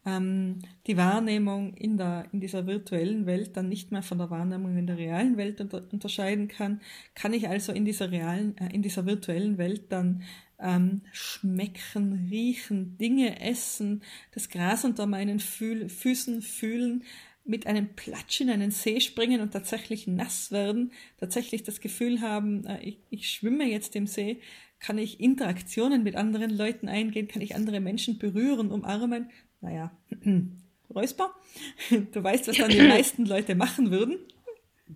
[0.06, 4.78] ähm, die Wahrnehmung in, der, in dieser virtuellen Welt dann nicht mehr von der Wahrnehmung
[4.78, 6.82] in der realen Welt unter, unterscheiden kann.
[7.16, 10.24] Kann ich also in dieser realen, äh, in dieser virtuellen Welt dann
[10.60, 17.04] ähm, schmecken, riechen, Dinge essen, das Gras unter meinen Fühl Füßen fühlen,
[17.46, 22.66] mit einem Platsch in einen See springen und tatsächlich nass werden, tatsächlich das Gefühl haben,
[22.66, 24.40] äh, ich, ich schwimme jetzt im See,
[24.80, 29.30] kann ich Interaktionen mit anderen Leuten eingehen, kann ich andere Menschen berühren, umarmen.
[29.62, 29.92] Naja,
[30.96, 31.34] Räusper,
[32.12, 34.18] du weißt, was dann die meisten Leute machen würden.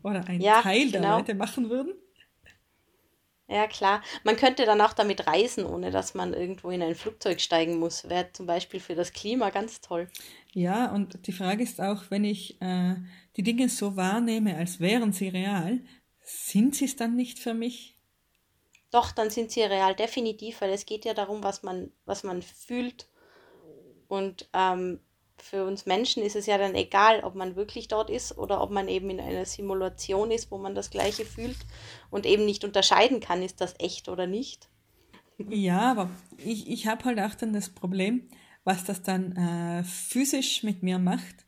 [0.03, 1.18] oder ein Ja, Teil der genau.
[1.18, 1.93] Leute machen würden.
[3.47, 4.03] Ja, klar.
[4.26, 8.09] Man könnte dann auch damit reisen, ohne dass man irgendwo in ein Flugzeug steigen muss.
[8.09, 10.09] Wäre zum Beispiel für das Klima ganz toll.
[10.53, 12.95] Ja, und die Frage ist auch, wenn ich äh,
[13.38, 15.80] die Dinge so wahrnehme, als wären sie real,
[16.22, 17.95] sind sie es dann nicht für mich?
[18.91, 22.41] Doch, dann sind sie real, definitiv, weil es geht ja darum, was man, was man
[22.41, 23.07] fühlt.
[24.14, 24.99] Und ähm,
[25.38, 28.70] für uns Menschen ist es ja dann egal, ob man wirklich dort ist oder ob
[28.70, 31.57] man eben in einer Simulation ist, wo man das Gleiche fühlt
[32.11, 34.70] und eben nicht unterscheiden kann, ist das echt oder nicht.
[35.49, 38.30] Ja, aber ich, ich habe halt auch dann das Problem,
[38.64, 41.47] was das dann äh, physisch mit mir macht.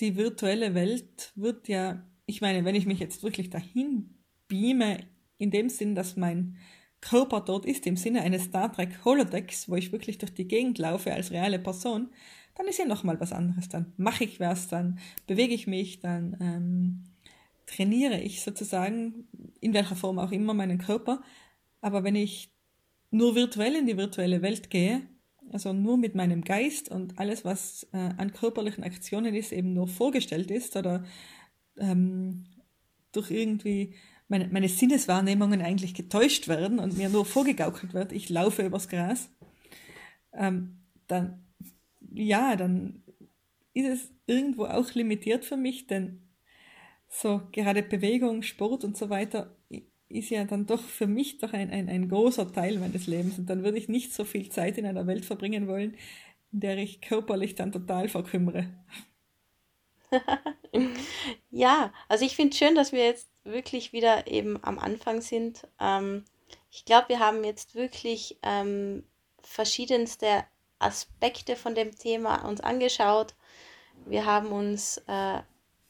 [0.00, 4.18] Die virtuelle Welt wird ja, ich meine, wenn ich mich jetzt wirklich dahin
[4.48, 6.56] beame, in dem Sinn, dass mein
[7.04, 10.78] Körper dort ist, im Sinne eines Star Trek Holodecks, wo ich wirklich durch die Gegend
[10.78, 12.08] laufe als reale Person,
[12.54, 13.68] dann ist ja nochmal was anderes.
[13.68, 17.04] Dann mache ich was, dann bewege ich mich, dann ähm,
[17.66, 19.28] trainiere ich sozusagen,
[19.60, 21.22] in welcher Form auch immer, meinen Körper.
[21.82, 22.50] Aber wenn ich
[23.10, 25.02] nur virtuell in die virtuelle Welt gehe,
[25.52, 29.88] also nur mit meinem Geist und alles, was äh, an körperlichen Aktionen ist, eben nur
[29.88, 31.04] vorgestellt ist oder
[31.78, 32.46] ähm,
[33.12, 33.94] durch irgendwie
[34.28, 39.28] meine, meine Sinneswahrnehmungen eigentlich getäuscht werden und mir nur vorgegaukelt wird, ich laufe übers Gras,
[40.32, 41.44] ähm, dann,
[42.12, 43.02] ja, dann
[43.74, 46.22] ist es irgendwo auch limitiert für mich, denn
[47.08, 49.54] so gerade Bewegung, Sport und so weiter
[50.08, 53.38] ist ja dann doch für mich doch ein, ein, ein großer Teil meines Lebens.
[53.38, 55.96] Und dann würde ich nicht so viel Zeit in einer Welt verbringen wollen,
[56.52, 58.66] in der ich körperlich dann total verkümmere.
[61.50, 65.68] Ja, also ich finde es schön, dass wir jetzt wirklich wieder eben am Anfang sind.
[65.80, 66.24] Ähm,
[66.70, 69.04] ich glaube, wir haben jetzt wirklich ähm,
[69.40, 70.44] verschiedenste
[70.78, 73.34] Aspekte von dem Thema uns angeschaut.
[74.06, 75.40] Wir haben uns äh,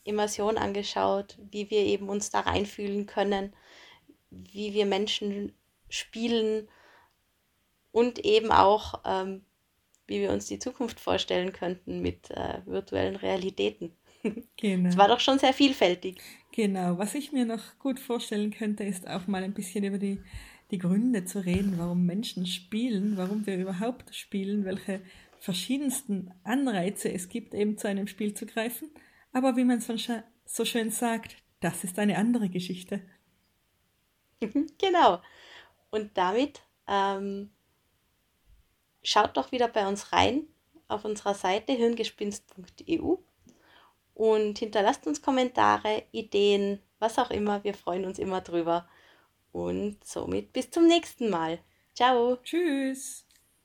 [0.04, 3.54] Immersion angeschaut, wie wir eben uns da reinfühlen können,
[4.30, 5.54] wie wir Menschen
[5.88, 6.68] spielen
[7.92, 9.44] und eben auch, ähm,
[10.06, 13.96] wie wir uns die Zukunft vorstellen könnten mit äh, virtuellen Realitäten.
[14.56, 14.88] Genau.
[14.88, 16.18] Es war doch schon sehr vielfältig.
[16.56, 16.98] Genau.
[16.98, 20.20] Was ich mir noch gut vorstellen könnte, ist auch mal ein bisschen über die,
[20.70, 25.00] die Gründe zu reden, warum Menschen spielen, warum wir überhaupt spielen, welche
[25.40, 28.88] verschiedensten Anreize es gibt, eben zu einem Spiel zu greifen.
[29.32, 33.00] Aber wie man scha- so schön sagt, das ist eine andere Geschichte.
[34.78, 35.20] Genau.
[35.90, 37.50] Und damit ähm,
[39.02, 40.44] schaut doch wieder bei uns rein
[40.88, 43.16] auf unserer Seite hirngespinst.eu
[44.14, 47.64] und hinterlasst uns Kommentare, Ideen, was auch immer.
[47.64, 48.88] Wir freuen uns immer drüber.
[49.52, 51.58] Und somit bis zum nächsten Mal.
[51.94, 52.36] Ciao.
[52.42, 53.23] Tschüss!